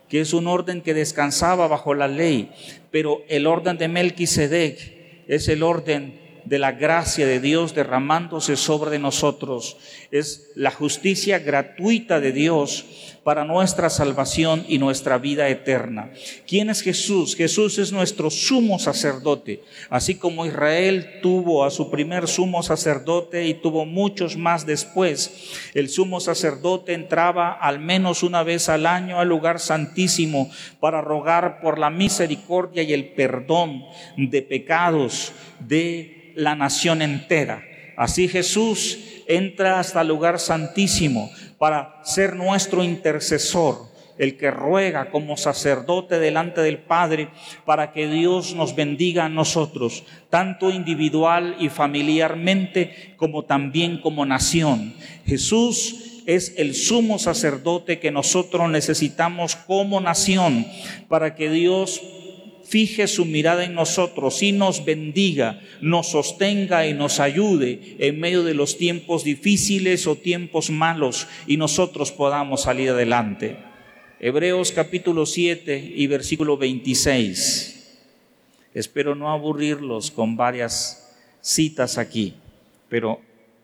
[0.08, 2.52] que es un orden que descansaba bajo la ley,
[2.92, 6.21] pero el orden de Melquisedec es el orden
[6.52, 9.78] de la gracia de Dios derramándose sobre nosotros.
[10.12, 12.84] Es la justicia gratuita de Dios
[13.24, 16.12] para nuestra salvación y nuestra vida eterna.
[16.46, 17.38] ¿Quién es Jesús?
[17.38, 19.64] Jesús es nuestro sumo sacerdote.
[19.90, 25.88] Así como Israel tuvo a su primer sumo sacerdote y tuvo muchos más después, el
[25.88, 31.80] sumo sacerdote entraba al menos una vez al año al lugar santísimo para rogar por
[31.80, 33.86] la misericordia y el perdón
[34.18, 37.64] de pecados de la nación entera.
[37.96, 45.38] Así Jesús entra hasta el lugar santísimo para ser nuestro intercesor, el que ruega como
[45.38, 47.30] sacerdote delante del Padre
[47.66, 54.94] para que Dios nos bendiga a nosotros, tanto individual y familiarmente como también como nación.
[55.26, 60.66] Jesús es el sumo sacerdote que nosotros necesitamos como nación
[61.08, 62.02] para que Dios
[62.72, 68.44] fije su mirada en nosotros y nos bendiga, nos sostenga y nos ayude en medio
[68.44, 73.58] de los tiempos difíciles o tiempos malos y nosotros podamos salir adelante.
[74.22, 78.00] Hebreos capítulo 7 y versículo 26.
[78.74, 82.36] Espero no aburrirlos con varias citas aquí,
[82.88, 83.20] pero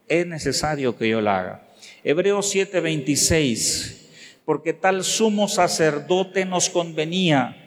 [0.10, 1.68] es necesario que yo la haga.
[2.04, 4.10] Hebreos 7, 26.
[4.44, 7.67] Porque tal sumo sacerdote nos convenía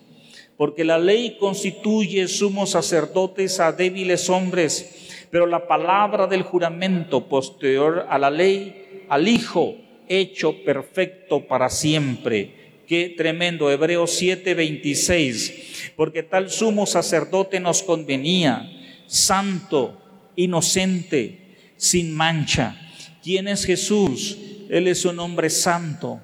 [0.61, 8.05] porque la ley constituye sumos sacerdotes a débiles hombres, pero la palabra del juramento posterior
[8.07, 9.75] a la ley, al Hijo,
[10.07, 12.83] hecho perfecto para siempre.
[12.85, 18.71] Qué tremendo, Hebreos 7:26, porque tal sumo sacerdote nos convenía,
[19.07, 19.99] santo,
[20.35, 22.79] inocente, sin mancha.
[23.23, 24.37] ¿Quién es Jesús?
[24.69, 26.21] Él es un hombre santo.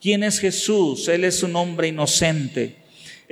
[0.00, 1.06] ¿Quién es Jesús?
[1.06, 2.82] Él es un hombre inocente.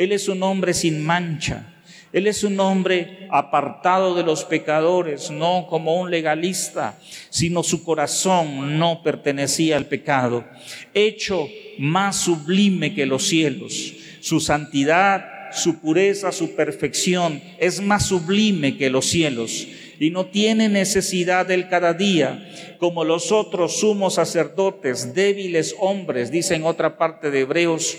[0.03, 1.65] Él es un hombre sin mancha.
[2.13, 6.99] Él es un hombre apartado de los pecadores, no como un legalista,
[7.31, 10.45] sino su corazón no pertenecía al pecado.
[10.93, 13.95] Hecho más sublime que los cielos.
[14.21, 19.69] Su santidad, su pureza, su perfección es más sublime que los cielos
[20.01, 26.57] y no tiene necesidad del cada día, como los otros sumos sacerdotes, débiles hombres, dice
[26.57, 27.97] en otra parte de Hebreos,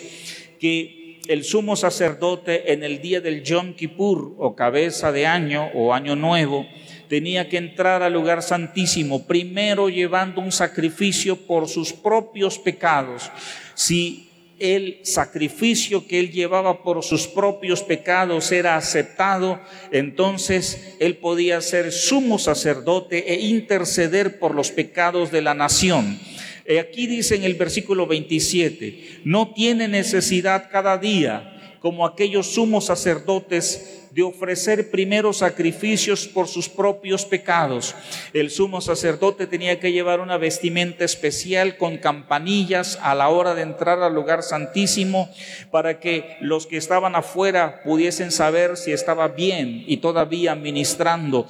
[0.60, 5.94] que el sumo sacerdote en el día del Yom Kippur o cabeza de año o
[5.94, 6.66] año nuevo
[7.08, 13.30] tenía que entrar al lugar santísimo, primero llevando un sacrificio por sus propios pecados.
[13.76, 19.60] Si el sacrificio que él llevaba por sus propios pecados era aceptado,
[19.92, 26.20] entonces él podía ser sumo sacerdote e interceder por los pecados de la nación.
[26.66, 32.86] Eh, aquí dice en el versículo 27, no tiene necesidad cada día, como aquellos sumos
[32.86, 37.96] sacerdotes, de ofrecer primero sacrificios por sus propios pecados.
[38.32, 43.64] El sumo sacerdote tenía que llevar una vestimenta especial con campanillas a la hora de
[43.64, 45.30] entrar al lugar santísimo
[45.72, 51.48] para que los que estaban afuera pudiesen saber si estaba bien y todavía ministrando.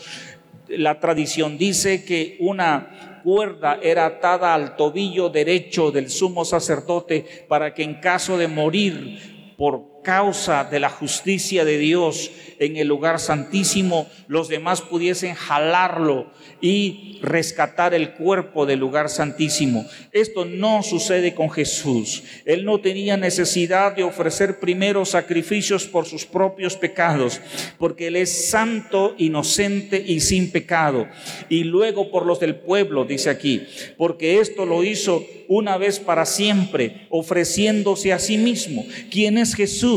[0.69, 7.73] La tradición dice que una cuerda era atada al tobillo derecho del sumo sacerdote para
[7.73, 13.19] que en caso de morir por causa de la justicia de Dios en el lugar
[13.19, 19.85] santísimo, los demás pudiesen jalarlo y rescatar el cuerpo del lugar santísimo.
[20.11, 22.23] Esto no sucede con Jesús.
[22.45, 27.41] Él no tenía necesidad de ofrecer primero sacrificios por sus propios pecados,
[27.77, 31.07] porque Él es santo, inocente y sin pecado.
[31.49, 33.63] Y luego por los del pueblo, dice aquí,
[33.97, 38.85] porque esto lo hizo una vez para siempre, ofreciéndose a sí mismo.
[39.11, 39.92] ¿Quién es Jesús?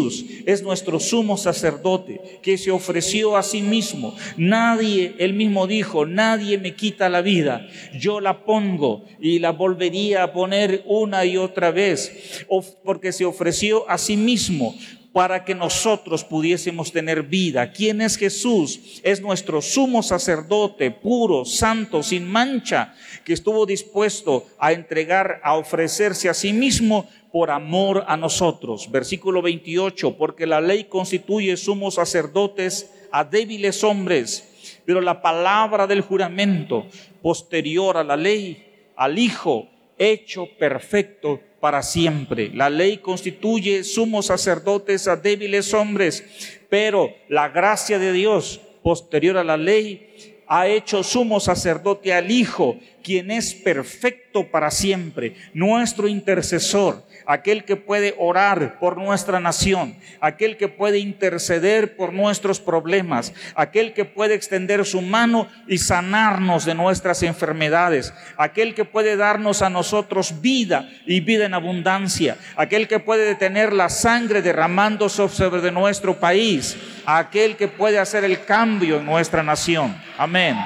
[0.46, 4.14] Es nuestro sumo sacerdote que se ofreció a sí mismo.
[4.36, 7.66] Nadie, él mismo dijo, nadie me quita la vida,
[7.98, 12.44] yo la pongo y la volvería a poner una y otra vez,
[12.84, 14.74] porque se ofreció a sí mismo
[15.16, 17.72] para que nosotros pudiésemos tener vida.
[17.72, 19.00] ¿Quién es Jesús?
[19.02, 26.28] Es nuestro sumo sacerdote, puro, santo, sin mancha, que estuvo dispuesto a entregar, a ofrecerse
[26.28, 28.90] a sí mismo por amor a nosotros.
[28.90, 36.02] Versículo 28, porque la ley constituye sumos sacerdotes a débiles hombres, pero la palabra del
[36.02, 36.84] juramento
[37.22, 42.50] posterior a la ley, al Hijo, hecho perfecto para siempre.
[42.54, 46.24] La ley constituye sumos sacerdotes a débiles hombres,
[46.68, 52.76] pero la gracia de Dios posterior a la ley ha hecho sumo sacerdote al Hijo,
[53.06, 60.56] quien es perfecto para siempre, nuestro intercesor, aquel que puede orar por nuestra nación, aquel
[60.56, 66.74] que puede interceder por nuestros problemas, aquel que puede extender su mano y sanarnos de
[66.74, 72.98] nuestras enfermedades, aquel que puede darnos a nosotros vida y vida en abundancia, aquel que
[72.98, 79.06] puede detener la sangre derramando sobre nuestro país, aquel que puede hacer el cambio en
[79.06, 79.96] nuestra nación.
[80.18, 80.56] Amén.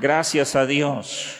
[0.00, 1.36] Gracias a Dios.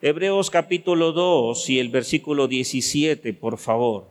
[0.00, 4.08] Hebreos capítulo 2 y el versículo 17, por favor.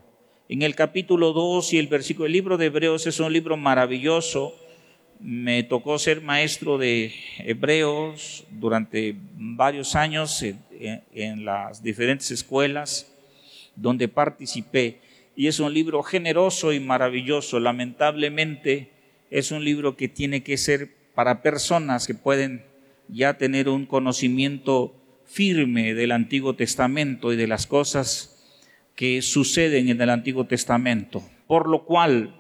[0.50, 4.56] En el capítulo 2 y el versículo, el libro de Hebreos es un libro maravilloso.
[5.20, 13.12] Me tocó ser maestro de Hebreos durante varios años en, en las diferentes escuelas
[13.76, 15.00] donde participé.
[15.36, 17.60] Y es un libro generoso y maravilloso.
[17.60, 18.92] Lamentablemente
[19.32, 22.70] es un libro que tiene que ser para personas que pueden
[23.08, 28.32] ya tener un conocimiento firme del Antiguo Testamento y de las cosas
[28.96, 32.36] que suceden en el Antiguo Testamento, por lo cual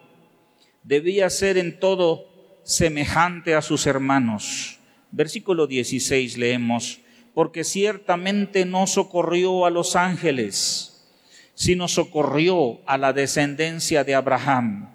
[0.83, 2.27] debía ser en todo
[2.63, 4.79] semejante a sus hermanos.
[5.11, 6.99] Versículo 16 leemos,
[7.33, 11.09] porque ciertamente no socorrió a los ángeles,
[11.55, 14.89] sino socorrió a la descendencia de Abraham,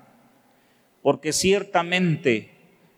[1.03, 2.51] porque ciertamente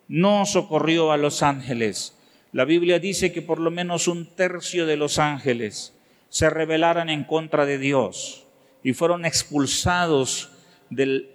[0.09, 2.17] no socorrió a los ángeles,
[2.52, 5.94] la Biblia dice que por lo menos un tercio de los ángeles
[6.30, 8.46] se rebelaron en contra de Dios
[8.82, 10.50] y fueron expulsados
[10.90, 11.30] del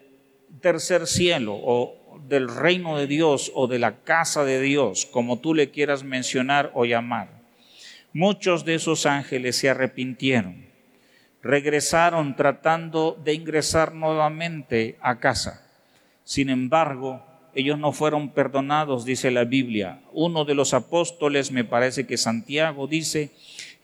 [0.62, 5.54] tercer cielo o del reino de Dios o de la casa de Dios, como tú
[5.54, 7.30] le quieras mencionar o llamar.
[8.14, 10.68] Muchos de esos ángeles se arrepintieron,
[11.42, 15.68] regresaron tratando de ingresar nuevamente a casa.
[16.24, 17.24] Sin embargo,
[17.56, 20.02] ellos no fueron perdonados, dice la Biblia.
[20.12, 23.32] Uno de los apóstoles, me parece que Santiago, dice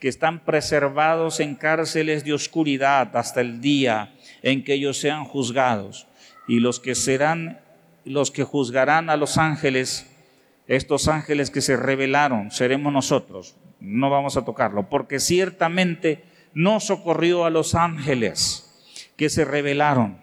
[0.00, 6.06] que están preservados en cárceles de oscuridad hasta el día en que ellos sean juzgados.
[6.48, 7.60] Y los que serán,
[8.04, 10.06] los que juzgarán a los ángeles,
[10.66, 13.54] estos ángeles que se rebelaron, seremos nosotros.
[13.78, 18.66] No vamos a tocarlo, porque ciertamente no socorrió a los ángeles
[19.16, 20.18] que se rebelaron,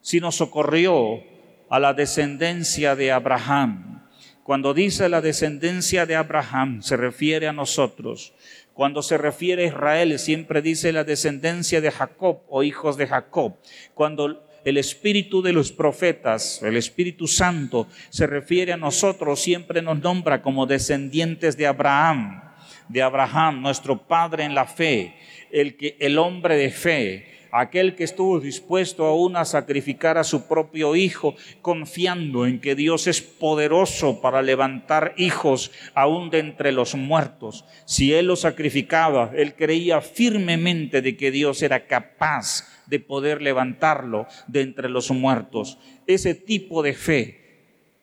[0.00, 1.22] sino socorrió
[1.68, 4.02] a la descendencia de Abraham.
[4.42, 8.34] Cuando dice la descendencia de Abraham, se refiere a nosotros.
[8.74, 13.54] Cuando se refiere a Israel, siempre dice la descendencia de Jacob o hijos de Jacob.
[13.94, 20.00] Cuando el espíritu de los profetas, el Espíritu Santo, se refiere a nosotros, siempre nos
[20.00, 22.42] nombra como descendientes de Abraham,
[22.88, 25.14] de Abraham, nuestro padre en la fe,
[25.50, 30.48] el que el hombre de fe, aquel que estuvo dispuesto aún a sacrificar a su
[30.48, 36.96] propio hijo, confiando en que Dios es poderoso para levantar hijos aún de entre los
[36.96, 37.64] muertos.
[37.84, 44.26] Si él lo sacrificaba, él creía firmemente de que Dios era capaz de poder levantarlo
[44.48, 45.78] de entre los muertos.
[46.08, 47.40] Ese tipo de fe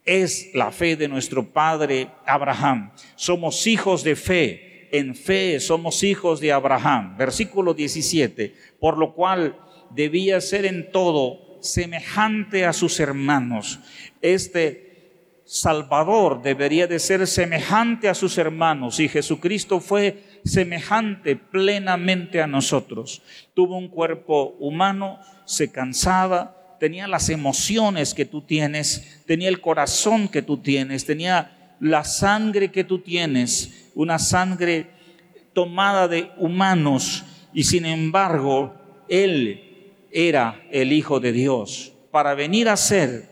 [0.06, 2.94] es la fe de nuestro padre Abraham.
[3.16, 7.18] Somos hijos de fe en fe somos hijos de Abraham.
[7.18, 9.58] Versículo 17, por lo cual
[9.92, 13.80] debía ser en todo semejante a sus hermanos.
[14.22, 14.92] Este
[15.46, 23.22] Salvador debería de ser semejante a sus hermanos y Jesucristo fue semejante plenamente a nosotros.
[23.54, 30.30] Tuvo un cuerpo humano, se cansaba, tenía las emociones que tú tienes, tenía el corazón
[30.30, 34.88] que tú tienes, tenía la sangre que tú tienes, una sangre
[35.52, 38.74] tomada de humanos y sin embargo
[39.10, 43.30] Él era el Hijo de Dios para venir a ser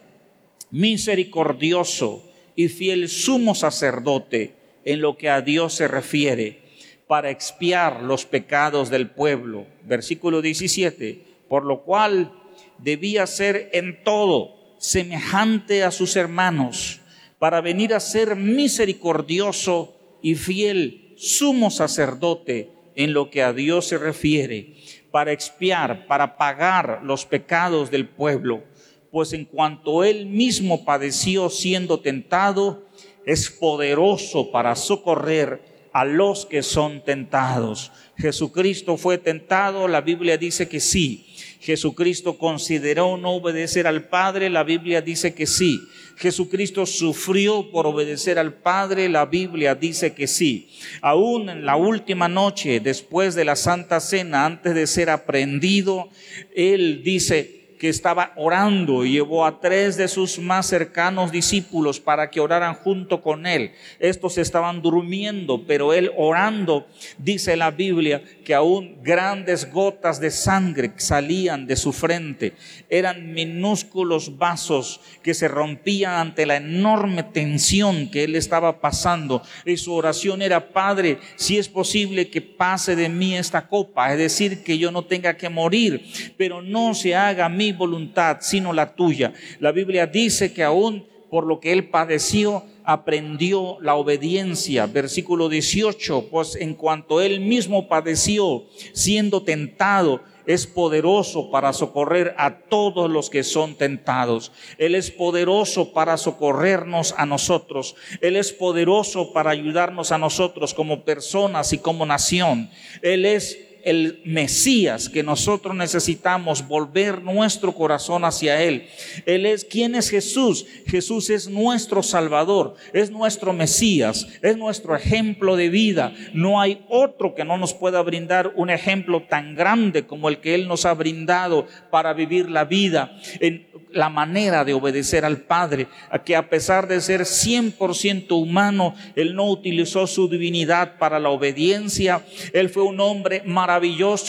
[0.72, 2.24] misericordioso
[2.56, 6.60] y fiel sumo sacerdote en lo que a Dios se refiere,
[7.08, 9.66] para expiar los pecados del pueblo.
[9.84, 12.32] Versículo 17, por lo cual
[12.78, 17.02] debía ser en todo semejante a sus hermanos,
[17.40, 23.98] para venir a ser misericordioso y fiel sumo sacerdote en lo que a Dios se
[23.98, 24.76] refiere,
[25.10, 28.64] para expiar, para pagar los pecados del pueblo.
[29.10, 32.84] Pues en cuanto él mismo padeció siendo tentado,
[33.26, 35.62] es poderoso para socorrer
[35.94, 37.92] a los que son tentados.
[38.18, 41.29] Jesucristo fue tentado, la Biblia dice que sí.
[41.60, 45.82] Jesucristo consideró no obedecer al Padre, la Biblia dice que sí.
[46.16, 50.70] Jesucristo sufrió por obedecer al Padre, la Biblia dice que sí.
[51.02, 56.10] Aún en la última noche, después de la Santa Cena, antes de ser aprendido,
[56.56, 62.30] Él dice, que estaba orando y llevó a tres de sus más cercanos discípulos para
[62.30, 63.72] que oraran junto con él.
[64.00, 70.92] Estos estaban durmiendo, pero él orando, dice la Biblia, que aún grandes gotas de sangre
[70.98, 72.54] salían de su frente.
[72.90, 79.42] Eran minúsculos vasos que se rompían ante la enorme tensión que él estaba pasando.
[79.66, 84.18] Y su oración era, Padre, si es posible que pase de mí esta copa, es
[84.18, 86.04] decir, que yo no tenga que morir,
[86.36, 89.34] pero no se haga a mí voluntad, sino la tuya.
[89.60, 94.88] La Biblia dice que aún por lo que él padeció, aprendió la obediencia.
[94.88, 102.62] Versículo 18, pues en cuanto él mismo padeció, siendo tentado, es poderoso para socorrer a
[102.62, 104.52] todos los que son tentados.
[104.80, 107.96] Él es poderoso para socorrernos a nosotros.
[108.22, 112.72] Él es poderoso para ayudarnos a nosotros como personas y como nación.
[113.04, 118.88] Él es el Mesías que nosotros necesitamos volver nuestro corazón hacia Él.
[119.26, 120.66] Él es, ¿quién es Jesús?
[120.88, 126.14] Jesús es nuestro Salvador, es nuestro Mesías, es nuestro ejemplo de vida.
[126.34, 130.56] No hay otro que no nos pueda brindar un ejemplo tan grande como el que
[130.56, 133.18] Él nos ha brindado para vivir la vida.
[133.40, 138.96] En, la manera de obedecer al Padre, a que a pesar de ser 100% humano,
[139.16, 142.24] Él no utilizó su divinidad para la obediencia.
[142.54, 143.69] Él fue un hombre maravilloso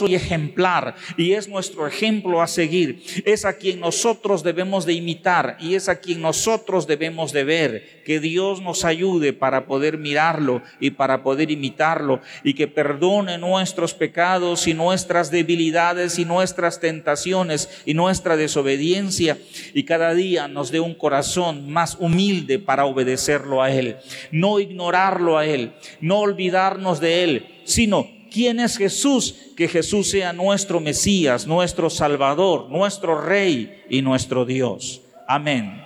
[0.07, 3.03] y ejemplar y es nuestro ejemplo a seguir.
[3.25, 8.03] Es a quien nosotros debemos de imitar y es a quien nosotros debemos de ver.
[8.05, 13.95] Que Dios nos ayude para poder mirarlo y para poder imitarlo y que perdone nuestros
[13.95, 19.39] pecados y nuestras debilidades y nuestras tentaciones y nuestra desobediencia
[19.73, 23.97] y cada día nos dé un corazón más humilde para obedecerlo a Él,
[24.31, 30.33] no ignorarlo a Él, no olvidarnos de Él, sino quién es Jesús, que Jesús sea
[30.33, 35.03] nuestro Mesías, nuestro Salvador, nuestro Rey y nuestro Dios.
[35.29, 35.85] Amén.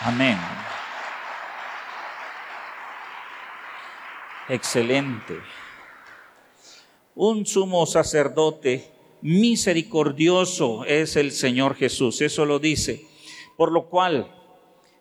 [0.00, 0.38] Amén.
[4.48, 5.38] Excelente.
[7.14, 8.92] Un sumo sacerdote
[9.22, 13.06] misericordioso es el Señor Jesús, eso lo dice,
[13.56, 14.30] por lo cual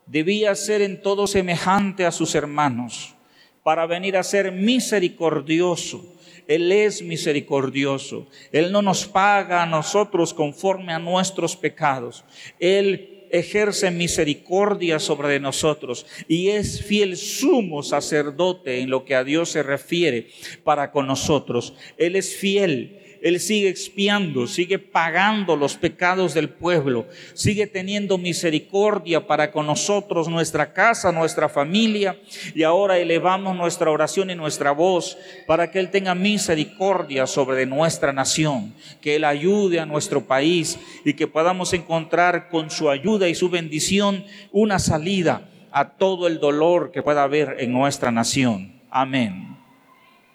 [0.06, 3.16] debía ser en todo semejante a sus hermanos,
[3.64, 6.06] para venir a ser misericordioso.
[6.48, 8.28] Él es misericordioso.
[8.52, 12.26] Él no nos paga a nosotros conforme a nuestros pecados.
[12.60, 19.50] Él ejerce misericordia sobre nosotros y es fiel sumo sacerdote en lo que a Dios
[19.50, 20.28] se refiere
[20.64, 21.74] para con nosotros.
[21.98, 29.26] Él es fiel él sigue expiando, sigue pagando los pecados del pueblo, sigue teniendo misericordia
[29.26, 32.18] para con nosotros, nuestra casa, nuestra familia.
[32.54, 35.18] Y ahora elevamos nuestra oración y nuestra voz
[35.48, 41.14] para que Él tenga misericordia sobre nuestra nación, que Él ayude a nuestro país y
[41.14, 46.92] que podamos encontrar con su ayuda y su bendición una salida a todo el dolor
[46.92, 48.82] que pueda haber en nuestra nación.
[48.92, 49.56] Amén.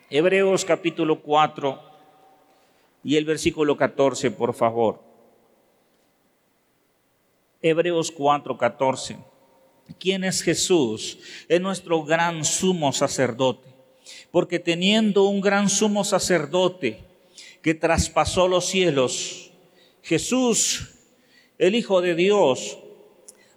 [0.09, 1.88] Hebreos capítulo 4
[3.03, 5.03] y el versículo 14, por favor.
[7.62, 9.18] Hebreos 4, 14.
[9.99, 11.18] ¿Quién es Jesús?
[11.49, 13.68] Es nuestro gran sumo sacerdote.
[14.30, 17.05] Porque teniendo un gran sumo sacerdote
[17.62, 19.51] que traspasó los cielos,
[20.03, 20.94] Jesús,
[21.59, 22.78] el Hijo de Dios,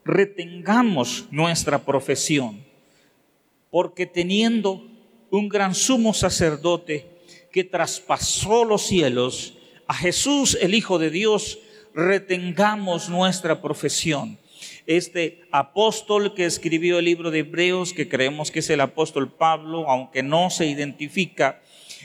[0.03, 2.63] retengamos nuestra profesión.
[3.69, 4.85] Porque teniendo
[5.29, 7.10] un gran sumo sacerdote
[7.51, 9.53] que traspasó los cielos,
[9.87, 11.59] a Jesús el Hijo de Dios,
[11.93, 14.37] retengamos nuestra profesión.
[14.87, 19.89] Este apóstol que escribió el libro de Hebreos, que creemos que es el apóstol Pablo,
[19.89, 21.61] aunque no se identifica,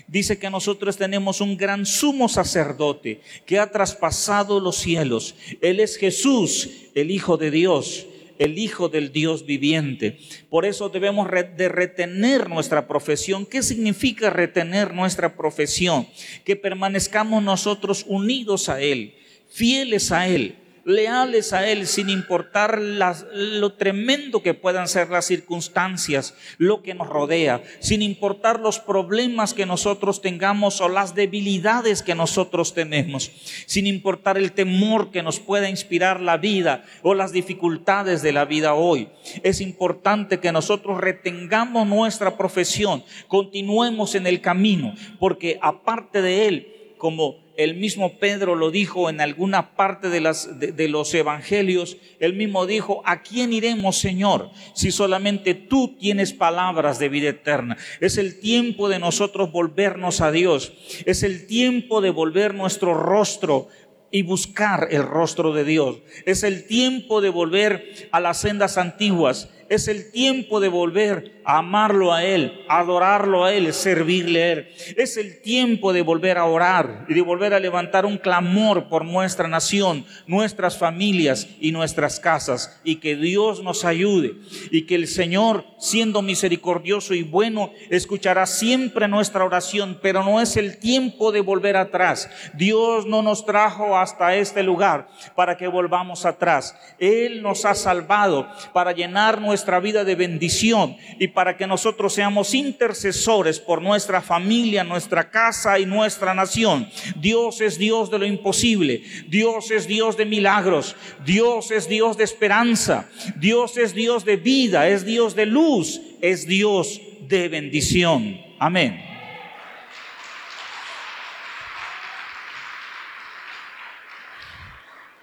[0.08, 5.34] dice que nosotros tenemos un gran sumo sacerdote que ha traspasado los cielos.
[5.60, 8.06] Él es Jesús, el Hijo de Dios
[8.38, 10.18] el Hijo del Dios viviente.
[10.50, 13.46] Por eso debemos de retener nuestra profesión.
[13.46, 16.06] ¿Qué significa retener nuestra profesión?
[16.44, 19.14] Que permanezcamos nosotros unidos a Él,
[19.48, 20.56] fieles a Él,
[20.86, 27.08] leales a Él sin importar lo tremendo que puedan ser las circunstancias, lo que nos
[27.08, 33.32] rodea, sin importar los problemas que nosotros tengamos o las debilidades que nosotros tenemos,
[33.66, 38.44] sin importar el temor que nos pueda inspirar la vida o las dificultades de la
[38.44, 39.08] vida hoy.
[39.42, 46.75] Es importante que nosotros retengamos nuestra profesión, continuemos en el camino, porque aparte de Él,
[46.98, 53.02] como el mismo Pedro lo dijo en alguna parte de, los evangelios, él mismo dijo,
[53.04, 57.76] ¿a quién iremos, Señor, si solamente tú tienes palabras de vida eterna?
[58.00, 60.72] Es el tiempo de nosotros volvernos a Dios,
[61.06, 63.68] es el tiempo de volver nuestro rostro
[64.10, 65.98] y buscar el rostro de Dios.
[66.24, 69.50] Es el tiempo de volver a las sendas antiguas.
[69.68, 74.68] Es el tiempo de volver amarlo a Él, adorarlo a Él, servirle a Él.
[74.96, 79.04] Es el tiempo de volver a orar y de volver a levantar un clamor por
[79.04, 82.80] nuestra nación, nuestras familias y nuestras casas.
[82.82, 84.34] Y que Dios nos ayude
[84.72, 90.56] y que el Señor, siendo misericordioso y bueno, escuchará siempre nuestra oración, pero no es
[90.56, 92.28] el tiempo de volver atrás.
[92.54, 96.74] Dios no nos trajo hasta este lugar para que volvamos atrás.
[96.98, 102.54] Él nos ha salvado para llenar nuestra vida de bendición y para que nosotros seamos
[102.54, 106.88] intercesores por nuestra familia, nuestra casa y nuestra nación.
[107.20, 109.02] Dios es Dios de lo imposible.
[109.28, 110.96] Dios es Dios de milagros.
[111.26, 113.10] Dios es Dios de esperanza.
[113.36, 114.88] Dios es Dios de vida.
[114.88, 116.00] Es Dios de luz.
[116.22, 118.40] Es Dios de bendición.
[118.58, 118.98] Amén.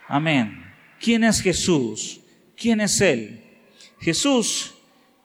[0.08, 0.76] Amén.
[1.00, 2.22] ¿Quién es Jesús?
[2.56, 3.44] ¿Quién es Él?
[4.00, 4.73] Jesús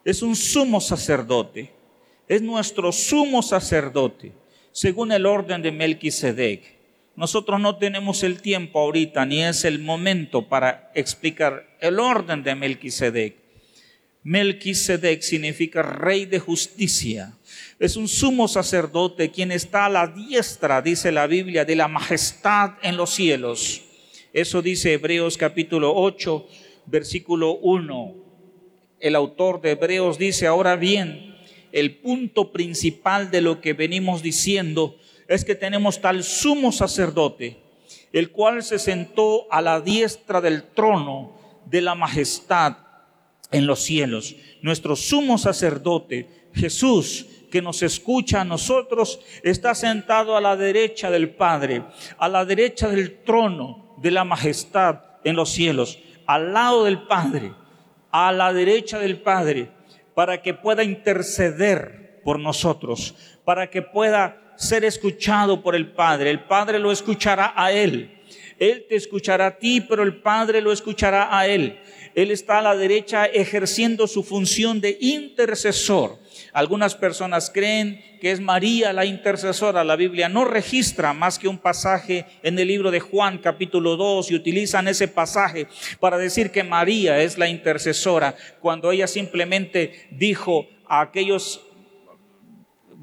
[0.09, 1.71] es un sumo sacerdote,
[2.27, 4.33] es nuestro sumo sacerdote,
[4.73, 6.63] según el orden de Melquisedec.
[7.15, 12.55] Nosotros no tenemos el tiempo ahorita, ni es el momento para explicar el orden de
[12.55, 13.37] Melquisedec.
[14.23, 17.37] Melquisedec significa rey de justicia.
[17.79, 22.79] Es un sumo sacerdote quien está a la diestra, dice la Biblia, de la majestad
[22.81, 23.83] en los cielos.
[24.33, 26.49] Eso dice Hebreos capítulo 8,
[26.87, 28.28] versículo 1
[29.01, 31.37] el autor de Hebreos dice, ahora bien,
[31.73, 34.97] el punto principal de lo que venimos diciendo
[35.29, 37.59] es que tenemos tal sumo sacerdote,
[38.13, 42.79] el cual se sentó a la diestra del trono de la majestad
[43.53, 44.37] en los cielos.
[44.63, 51.31] Nuestro sumo sacerdote, Jesús, que nos escucha a nosotros, está sentado a la derecha del
[51.31, 51.83] Padre,
[52.19, 57.53] a la derecha del trono de la majestad en los cielos, al lado del Padre
[58.11, 59.71] a la derecha del Padre
[60.15, 66.31] para que pueda interceder por nosotros, para que pueda ser escuchado por el Padre.
[66.31, 68.19] El Padre lo escuchará a Él.
[68.59, 71.79] Él te escuchará a ti, pero el Padre lo escuchará a Él.
[72.15, 76.19] Él está a la derecha ejerciendo su función de intercesor.
[76.53, 79.85] Algunas personas creen que es María la intercesora.
[79.85, 84.31] La Biblia no registra más que un pasaje en el libro de Juan capítulo 2
[84.31, 85.67] y utilizan ese pasaje
[86.01, 91.68] para decir que María es la intercesora cuando ella simplemente dijo a aquellos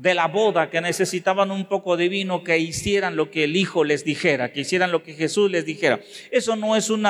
[0.05, 3.83] de la boda que necesitaban un poco de vino, que hicieran lo que el Hijo
[3.83, 5.99] les dijera, que hicieran lo que Jesús les dijera.
[6.29, 7.07] Eso no es un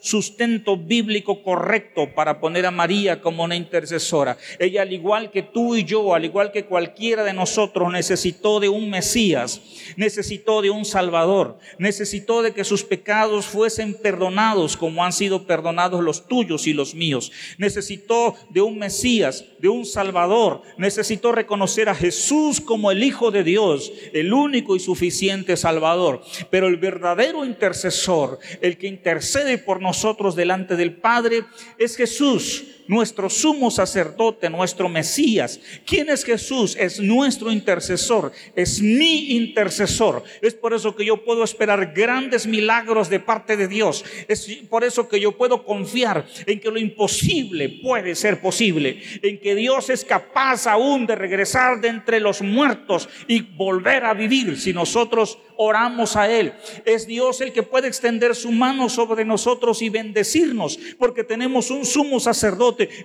[0.00, 4.36] sustento bíblico correcto para poner a María como una intercesora.
[4.58, 8.68] Ella, al igual que tú y yo, al igual que cualquiera de nosotros, necesitó de
[8.68, 9.60] un Mesías,
[9.94, 16.02] necesitó de un Salvador, necesitó de que sus pecados fuesen perdonados como han sido perdonados
[16.02, 17.30] los tuyos y los míos.
[17.58, 22.07] Necesitó de un Mesías, de un Salvador, necesitó reconocer a Jesús
[22.60, 26.22] como el Hijo de Dios, el único y suficiente Salvador.
[26.50, 31.44] Pero el verdadero intercesor, el que intercede por nosotros delante del Padre,
[31.78, 35.60] es Jesús nuestro sumo sacerdote, nuestro Mesías.
[35.86, 36.76] ¿Quién es Jesús?
[36.76, 40.24] Es nuestro intercesor, es mi intercesor.
[40.42, 44.04] Es por eso que yo puedo esperar grandes milagros de parte de Dios.
[44.26, 49.38] Es por eso que yo puedo confiar en que lo imposible puede ser posible, en
[49.38, 54.58] que Dios es capaz aún de regresar de entre los muertos y volver a vivir
[54.58, 56.54] si nosotros oramos a Él.
[56.84, 61.84] Es Dios el que puede extender su mano sobre nosotros y bendecirnos, porque tenemos un
[61.84, 62.20] sumo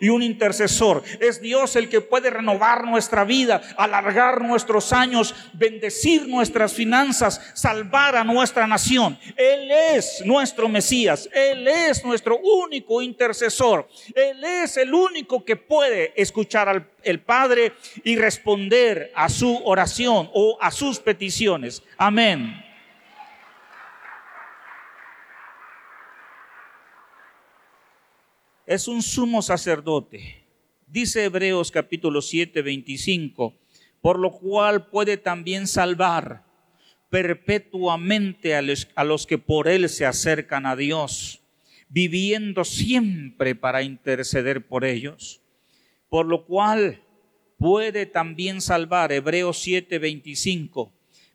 [0.01, 1.03] y un intercesor.
[1.19, 8.15] Es Dios el que puede renovar nuestra vida, alargar nuestros años, bendecir nuestras finanzas, salvar
[8.15, 9.17] a nuestra nación.
[9.35, 13.87] Él es nuestro Mesías, Él es nuestro único intercesor.
[14.15, 20.29] Él es el único que puede escuchar al el Padre y responder a su oración
[20.33, 21.83] o a sus peticiones.
[21.97, 22.62] Amén.
[28.65, 30.45] Es un sumo sacerdote.
[30.87, 33.53] Dice Hebreos capítulo 7, 25,
[34.01, 36.43] por lo cual puede también salvar
[37.09, 41.41] perpetuamente a los, que por él se acercan a Dios,
[41.89, 45.41] viviendo siempre para interceder por ellos.
[46.09, 47.01] Por lo cual
[47.57, 50.91] puede también salvar, Hebreos 7, 25,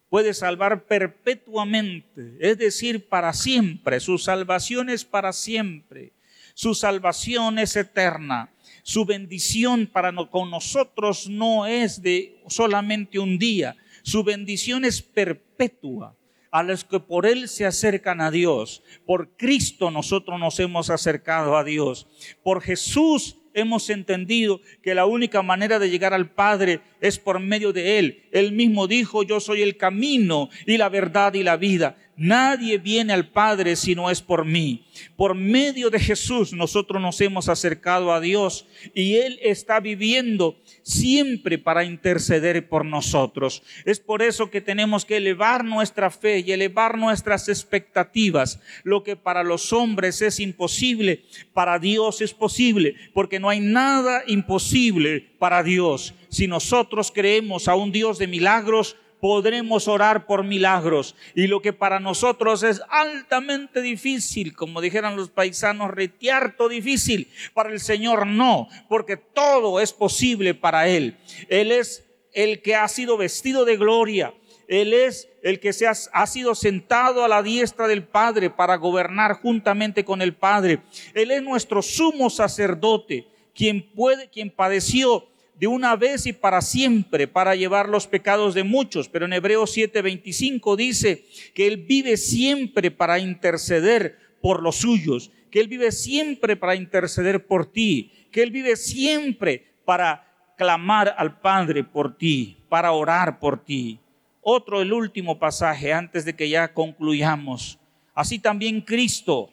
[0.09, 4.01] puede salvar perpetuamente, es decir, para siempre.
[4.01, 6.13] Su salvación es para siempre.
[6.59, 8.53] Su salvación es eterna.
[8.83, 13.77] Su bendición para con nosotros no es de solamente un día.
[14.03, 16.17] Su bendición es perpetua
[16.51, 18.83] a los que por Él se acercan a Dios.
[19.07, 22.09] Por Cristo nosotros nos hemos acercado a Dios.
[22.43, 27.73] Por Jesús hemos entendido que la única manera de llegar al Padre es por medio
[27.73, 28.25] de Él.
[28.33, 31.97] Él mismo dijo, yo soy el camino y la verdad y la vida.
[32.19, 34.85] Nadie viene al Padre si no es por mí.
[35.15, 41.59] Por medio de Jesús nosotros nos hemos acercado a Dios y Él está viviendo siempre
[41.59, 43.63] para interceder por nosotros.
[43.85, 48.59] Es por eso que tenemos que elevar nuestra fe y elevar nuestras expectativas.
[48.83, 54.25] Lo que para los hombres es imposible, para Dios es posible, porque no hay nada
[54.27, 56.15] imposible para Dios.
[56.31, 61.15] Si nosotros creemos a un Dios de milagros, podremos orar por milagros.
[61.35, 67.71] Y lo que para nosotros es altamente difícil, como dijeran los paisanos, retiarto difícil, para
[67.71, 71.17] el Señor no, porque todo es posible para Él.
[71.49, 74.35] Él es el que ha sido vestido de gloria.
[74.69, 78.77] Él es el que se ha, ha, sido sentado a la diestra del Padre para
[78.77, 80.81] gobernar juntamente con el Padre.
[81.15, 85.27] Él es nuestro sumo sacerdote, quien puede, quien padeció
[85.59, 89.09] de una vez y para siempre para llevar los pecados de muchos.
[89.09, 95.61] Pero en Hebreos 7:25 dice que Él vive siempre para interceder por los suyos, que
[95.61, 100.25] Él vive siempre para interceder por ti, que Él vive siempre para
[100.57, 103.99] clamar al Padre por ti, para orar por ti.
[104.41, 107.79] Otro, el último pasaje antes de que ya concluyamos.
[108.15, 109.51] Así también Cristo,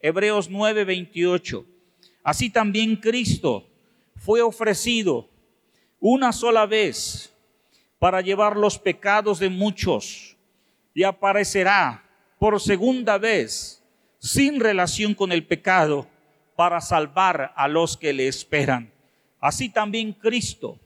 [0.00, 1.64] Hebreos 9:28,
[2.22, 3.68] así también Cristo
[4.16, 5.28] fue ofrecido
[6.00, 7.34] una sola vez
[7.98, 10.36] para llevar los pecados de muchos
[10.94, 12.04] y aparecerá
[12.38, 13.82] por segunda vez
[14.18, 16.06] sin relación con el pecado
[16.56, 18.92] para salvar a los que le esperan.
[19.40, 20.78] Así también Cristo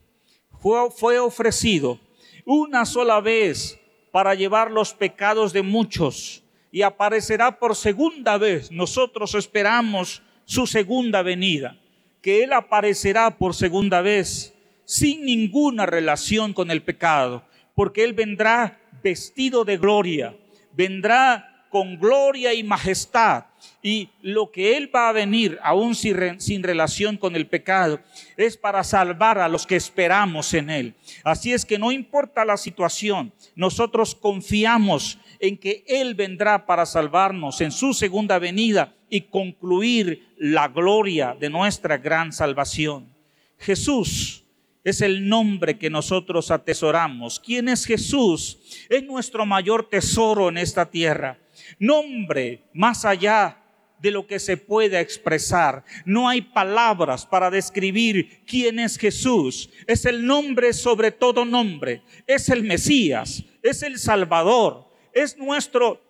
[0.60, 1.98] fue, ofrecido
[2.44, 3.78] una sola vez
[4.10, 8.70] para llevar los pecados de muchos y aparecerá por segunda vez.
[8.70, 11.78] Nosotros esperamos su segunda venida,
[12.20, 14.54] que Él aparecerá por segunda vez
[14.93, 20.36] sin ninguna relación con el pecado, porque Él vendrá vestido de gloria,
[20.74, 23.47] vendrá con gloria y majestad.
[23.82, 28.01] Y lo que Él va a venir, aún sin, relación con el pecado,
[28.36, 30.95] es para salvar a los que esperamos en Él.
[31.24, 37.62] Así es que no importa la situación, nosotros confiamos en que Él vendrá para salvarnos
[37.62, 43.11] en su segunda venida y concluir la gloria de nuestra gran salvación.
[43.59, 44.41] Jesús
[44.84, 47.38] es el nombre que nosotros atesoramos.
[47.38, 48.58] ¿Quién es Jesús?
[48.88, 51.38] Es nuestro mayor tesoro en esta tierra.
[51.78, 53.58] Nombre más allá
[54.00, 55.84] de lo que se pueda expresar.
[56.04, 59.70] No hay palabras para describir quién es Jesús.
[59.86, 62.02] Es el nombre sobre todo nombre.
[62.26, 63.44] Es el Mesías.
[63.62, 64.90] Es el Salvador.
[65.12, 66.02] Es nuestro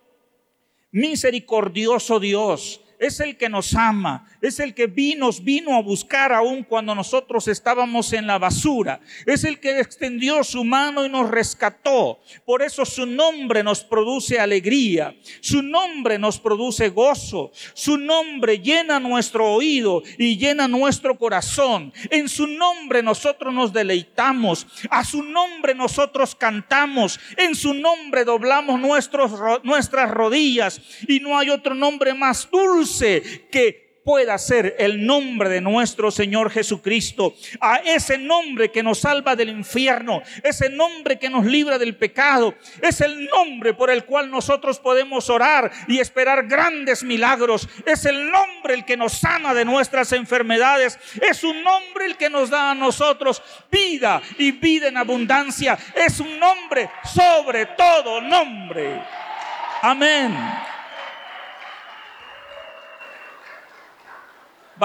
[0.91, 4.83] misericordioso Dios es el que nos ama, es el que
[5.17, 10.43] nos vino a buscar aún cuando nosotros estábamos en la basura, es el que extendió
[10.43, 12.19] su mano y nos rescató.
[12.45, 18.99] Por eso su nombre nos produce alegría, su nombre nos produce gozo, su nombre llena
[18.99, 21.93] nuestro oído y llena nuestro corazón.
[22.09, 28.79] En su nombre nosotros nos deleitamos, a su nombre nosotros cantamos, en su nombre doblamos
[29.63, 35.61] nuestras rodillas y no hay otro nombre más dulce que pueda ser el nombre de
[35.61, 41.45] nuestro Señor Jesucristo, a ese nombre que nos salva del infierno, ese nombre que nos
[41.45, 47.03] libra del pecado, es el nombre por el cual nosotros podemos orar y esperar grandes
[47.03, 52.17] milagros, es el nombre el que nos sana de nuestras enfermedades, es un nombre el
[52.17, 53.41] que nos da a nosotros
[53.71, 59.01] vida y vida en abundancia, es un nombre sobre todo nombre.
[59.81, 60.33] Amén.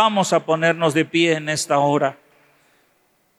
[0.01, 2.17] Vamos a ponernos de pie en esta hora.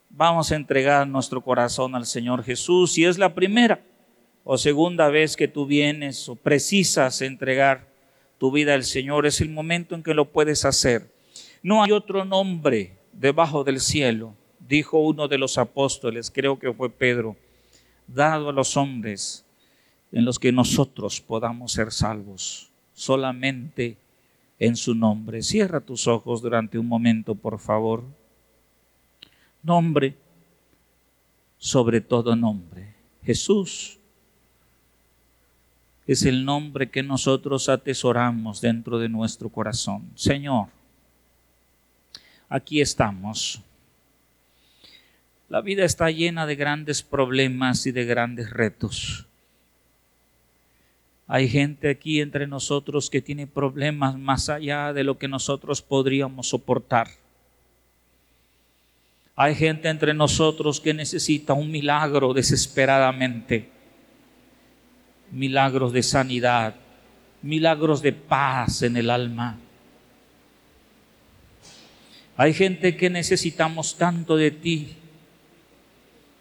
[0.09, 2.91] Vamos a entregar nuestro corazón al Señor Jesús.
[2.91, 3.79] Si es la primera
[4.43, 7.87] o segunda vez que tú vienes o precisas entregar
[8.37, 11.09] tu vida al Señor, es el momento en que lo puedes hacer.
[11.63, 14.33] No hay otro nombre debajo del cielo,
[14.67, 17.37] dijo uno de los apóstoles, creo que fue Pedro,
[18.05, 19.45] dado a los hombres
[20.11, 23.95] en los que nosotros podamos ser salvos, solamente
[24.59, 25.41] en su nombre.
[25.41, 28.03] Cierra tus ojos durante un momento, por favor.
[29.63, 30.15] Nombre,
[31.57, 32.93] sobre todo nombre.
[33.23, 33.99] Jesús
[36.05, 40.09] es el nombre que nosotros atesoramos dentro de nuestro corazón.
[40.15, 40.67] Señor,
[42.49, 43.61] aquí estamos.
[45.49, 49.28] La vida está llena de grandes problemas y de grandes retos.
[51.31, 56.47] Hay gente aquí entre nosotros que tiene problemas más allá de lo que nosotros podríamos
[56.47, 57.07] soportar.
[59.35, 63.69] Hay gente entre nosotros que necesita un milagro desesperadamente
[65.31, 66.75] milagros de sanidad,
[67.43, 69.59] milagros de paz en el alma.
[72.37, 74.95] Hay gente que necesitamos tanto de ti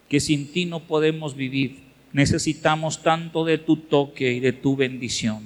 [0.08, 1.87] que sin ti no podemos vivir.
[2.12, 5.42] Necesitamos tanto de tu toque y de tu bendición.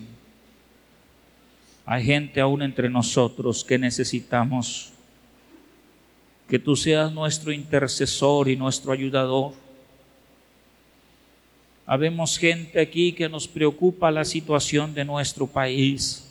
[1.85, 4.93] Hay gente aún entre nosotros que necesitamos
[6.49, 9.55] que tú seas nuestro intercesor y nuestro ayudador
[11.87, 16.27] Habemos gente aquí que nos preocupa la situación de nuestro país,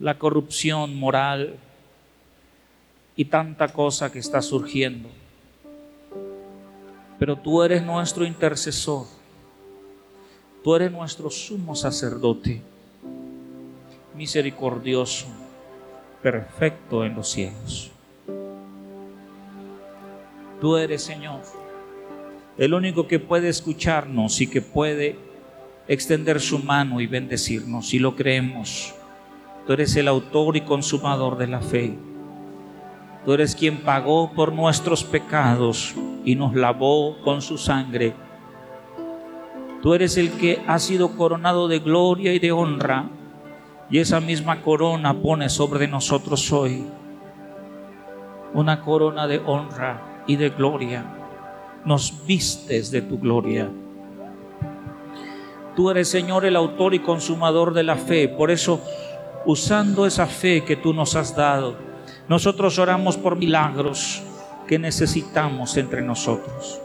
[0.00, 1.56] la corrupción moral
[3.14, 5.08] y tanta cosa que está surgiendo.
[7.18, 9.06] Pero tú eres nuestro intercesor,
[10.62, 12.60] tú eres nuestro sumo sacerdote,
[14.14, 15.26] misericordioso,
[16.22, 17.90] perfecto en los cielos.
[20.60, 21.40] Tú eres Señor
[22.58, 25.18] el único que puede escucharnos y que puede
[25.88, 28.94] extender su mano y bendecirnos, si lo creemos.
[29.66, 31.94] Tú eres el autor y consumador de la fe.
[33.26, 38.14] Tú eres quien pagó por nuestros pecados y nos lavó con su sangre.
[39.82, 43.10] Tú eres el que ha sido coronado de gloria y de honra,
[43.90, 46.86] y esa misma corona pone sobre nosotros hoy
[48.54, 51.04] una corona de honra y de gloria
[51.84, 53.68] nos vistes de tu gloria.
[55.76, 58.28] Tú eres, Señor, el autor y consumador de la fe.
[58.28, 58.80] Por eso,
[59.44, 61.76] usando esa fe que tú nos has dado,
[62.28, 64.22] nosotros oramos por milagros
[64.66, 66.80] que necesitamos entre nosotros.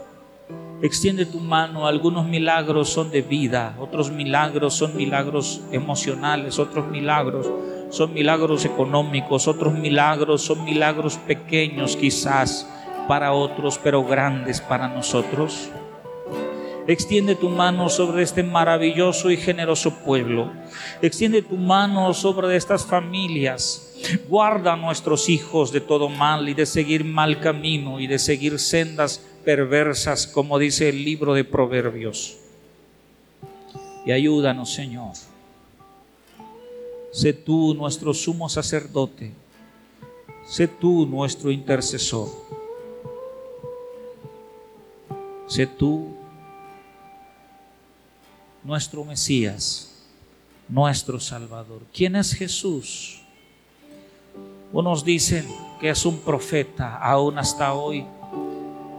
[0.82, 7.48] Extiende tu mano, algunos milagros son de vida, otros milagros son milagros emocionales, otros milagros
[7.90, 12.68] son milagros económicos, otros milagros son milagros pequeños quizás
[13.06, 15.70] para otros, pero grandes para nosotros.
[16.86, 20.50] Extiende tu mano sobre este maravilloso y generoso pueblo.
[21.00, 23.91] Extiende tu mano sobre estas familias.
[24.28, 28.58] Guarda a nuestros hijos de todo mal y de seguir mal camino y de seguir
[28.58, 32.36] sendas perversas, como dice el libro de Proverbios.
[34.04, 35.12] Y ayúdanos, Señor.
[37.12, 39.32] Sé tú nuestro sumo sacerdote.
[40.46, 42.28] Sé tú nuestro intercesor.
[45.46, 46.16] Sé tú
[48.64, 50.06] nuestro Mesías,
[50.68, 51.82] nuestro Salvador.
[51.92, 53.21] ¿Quién es Jesús?
[54.72, 55.44] Unos dicen
[55.78, 58.06] que es un profeta aún hasta hoy.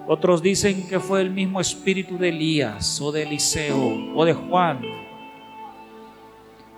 [0.07, 4.82] Otros dicen que fue el mismo espíritu de Elías o de Eliseo o de Juan.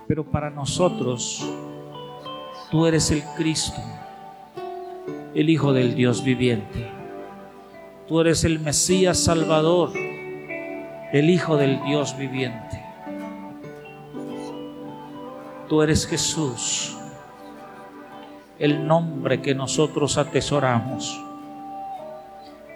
[0.08, 1.44] Pero para nosotros,
[2.70, 3.80] tú eres el Cristo,
[5.34, 6.90] el Hijo del Dios viviente.
[8.08, 9.90] Tú eres el Mesías Salvador,
[11.12, 12.82] el Hijo del Dios viviente.
[15.68, 16.96] Tú eres Jesús,
[18.58, 21.20] el nombre que nosotros atesoramos.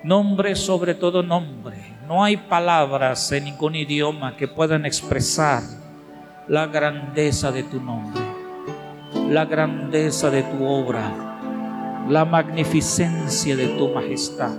[0.03, 1.77] Nombre sobre todo nombre.
[2.07, 5.63] No hay palabras en ningún idioma que puedan expresar
[6.49, 8.21] la grandeza de tu nombre,
[9.29, 14.59] la grandeza de tu obra, la magnificencia de tu majestad.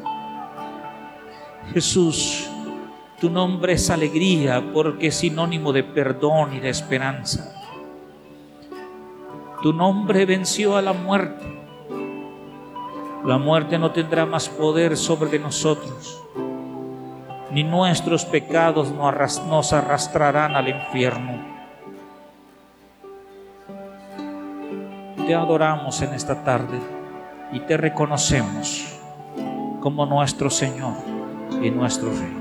[1.73, 2.47] Jesús,
[3.19, 7.60] tu nombre es alegría porque es sinónimo de perdón y de esperanza.
[9.61, 11.45] Tu nombre venció a la muerte.
[13.23, 16.23] La muerte no tendrá más poder sobre nosotros,
[17.51, 21.39] ni nuestros pecados nos arrastrarán al infierno.
[25.27, 26.79] Te adoramos en esta tarde
[27.51, 28.99] y te reconocemos
[29.79, 30.95] como nuestro Señor
[31.61, 32.40] y nuestro Rey.